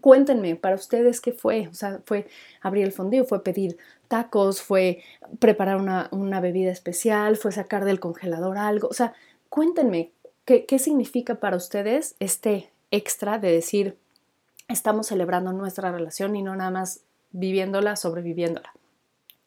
cuéntenme 0.00 0.56
para 0.56 0.76
ustedes 0.76 1.20
qué 1.20 1.32
fue. 1.32 1.68
O 1.68 1.74
sea, 1.74 2.00
fue 2.04 2.26
abrir 2.60 2.84
el 2.84 2.92
fondillo, 2.92 3.24
fue 3.24 3.42
pedir 3.42 3.78
tacos, 4.08 4.62
fue 4.62 5.02
preparar 5.38 5.76
una, 5.76 6.08
una, 6.12 6.40
bebida 6.40 6.70
especial, 6.70 7.36
fue 7.36 7.52
sacar 7.52 7.84
del 7.84 8.00
congelador 8.00 8.58
algo. 8.58 8.88
O 8.88 8.94
sea, 8.94 9.14
cuéntenme 9.48 10.12
qué, 10.44 10.66
qué 10.66 10.78
significa 10.78 11.36
para 11.36 11.56
ustedes 11.56 12.16
este 12.20 12.70
extra 12.90 13.38
de 13.38 13.52
decir 13.52 13.96
estamos 14.68 15.06
celebrando 15.06 15.52
nuestra 15.52 15.92
relación 15.92 16.36
y 16.36 16.42
no 16.42 16.54
nada 16.56 16.70
más 16.70 17.02
viviéndola, 17.32 17.96
sobreviviéndola 17.96 18.72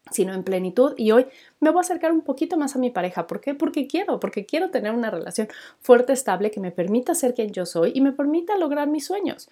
sino 0.09 0.33
en 0.33 0.43
plenitud. 0.43 0.93
Y 0.97 1.11
hoy 1.11 1.27
me 1.59 1.69
voy 1.69 1.79
a 1.79 1.81
acercar 1.81 2.11
un 2.11 2.21
poquito 2.21 2.57
más 2.57 2.75
a 2.75 2.79
mi 2.79 2.89
pareja. 2.89 3.27
¿Por 3.27 3.41
qué? 3.41 3.55
Porque 3.55 3.87
quiero, 3.87 4.19
porque 4.19 4.45
quiero 4.45 4.69
tener 4.69 4.93
una 4.93 5.09
relación 5.09 5.47
fuerte, 5.79 6.13
estable, 6.13 6.51
que 6.51 6.59
me 6.59 6.71
permita 6.71 7.15
ser 7.15 7.33
quien 7.33 7.51
yo 7.51 7.65
soy 7.65 7.91
y 7.95 8.01
me 8.01 8.11
permita 8.11 8.57
lograr 8.57 8.87
mis 8.87 9.05
sueños. 9.05 9.49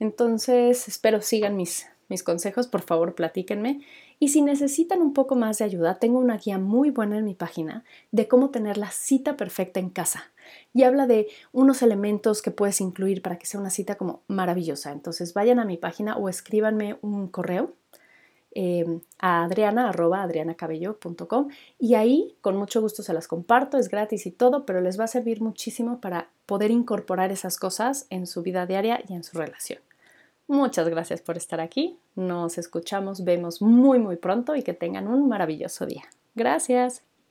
Entonces, 0.00 0.88
espero 0.88 1.20
sigan 1.20 1.56
mis, 1.56 1.86
mis 2.08 2.24
consejos, 2.24 2.66
por 2.66 2.82
favor 2.82 3.14
platíquenme. 3.14 3.82
Y 4.18 4.28
si 4.28 4.42
necesitan 4.42 5.00
un 5.00 5.14
poco 5.14 5.36
más 5.36 5.58
de 5.58 5.64
ayuda, 5.64 5.98
tengo 5.98 6.18
una 6.18 6.36
guía 6.36 6.58
muy 6.58 6.90
buena 6.90 7.16
en 7.16 7.24
mi 7.24 7.34
página 7.34 7.84
de 8.10 8.26
cómo 8.26 8.50
tener 8.50 8.76
la 8.76 8.90
cita 8.90 9.36
perfecta 9.36 9.78
en 9.78 9.90
casa. 9.90 10.24
Y 10.74 10.82
habla 10.82 11.06
de 11.06 11.28
unos 11.52 11.82
elementos 11.82 12.42
que 12.42 12.50
puedes 12.50 12.80
incluir 12.80 13.22
para 13.22 13.38
que 13.38 13.46
sea 13.46 13.60
una 13.60 13.70
cita 13.70 13.94
como 13.94 14.22
maravillosa. 14.26 14.90
Entonces 14.90 15.32
vayan 15.32 15.58
a 15.58 15.64
mi 15.64 15.76
página 15.76 16.16
o 16.16 16.28
escríbanme 16.28 16.98
un 17.02 17.28
correo 17.28 17.74
eh, 18.52 18.84
a 19.20 19.44
adriana 19.44 19.90
adrianacabello.com 19.90 21.48
y 21.78 21.94
ahí 21.94 22.36
con 22.40 22.56
mucho 22.56 22.80
gusto 22.80 23.04
se 23.04 23.14
las 23.14 23.28
comparto, 23.28 23.78
es 23.78 23.88
gratis 23.88 24.26
y 24.26 24.32
todo, 24.32 24.66
pero 24.66 24.80
les 24.80 24.98
va 24.98 25.04
a 25.04 25.08
servir 25.08 25.40
muchísimo 25.40 26.00
para 26.00 26.30
poder 26.46 26.72
incorporar 26.72 27.30
esas 27.30 27.58
cosas 27.58 28.06
en 28.10 28.26
su 28.26 28.42
vida 28.42 28.66
diaria 28.66 29.04
y 29.08 29.14
en 29.14 29.22
su 29.22 29.38
relación. 29.38 29.78
Muchas 30.50 30.88
gracias 30.88 31.22
por 31.22 31.36
estar 31.36 31.60
aquí. 31.60 32.00
Nos 32.16 32.58
escuchamos, 32.58 33.22
vemos 33.22 33.62
muy 33.62 34.00
muy 34.00 34.16
pronto 34.16 34.56
y 34.56 34.64
que 34.64 34.74
tengan 34.74 35.06
un 35.06 35.28
maravilloso 35.28 35.86
día. 35.86 36.02
Gracias. 36.34 37.04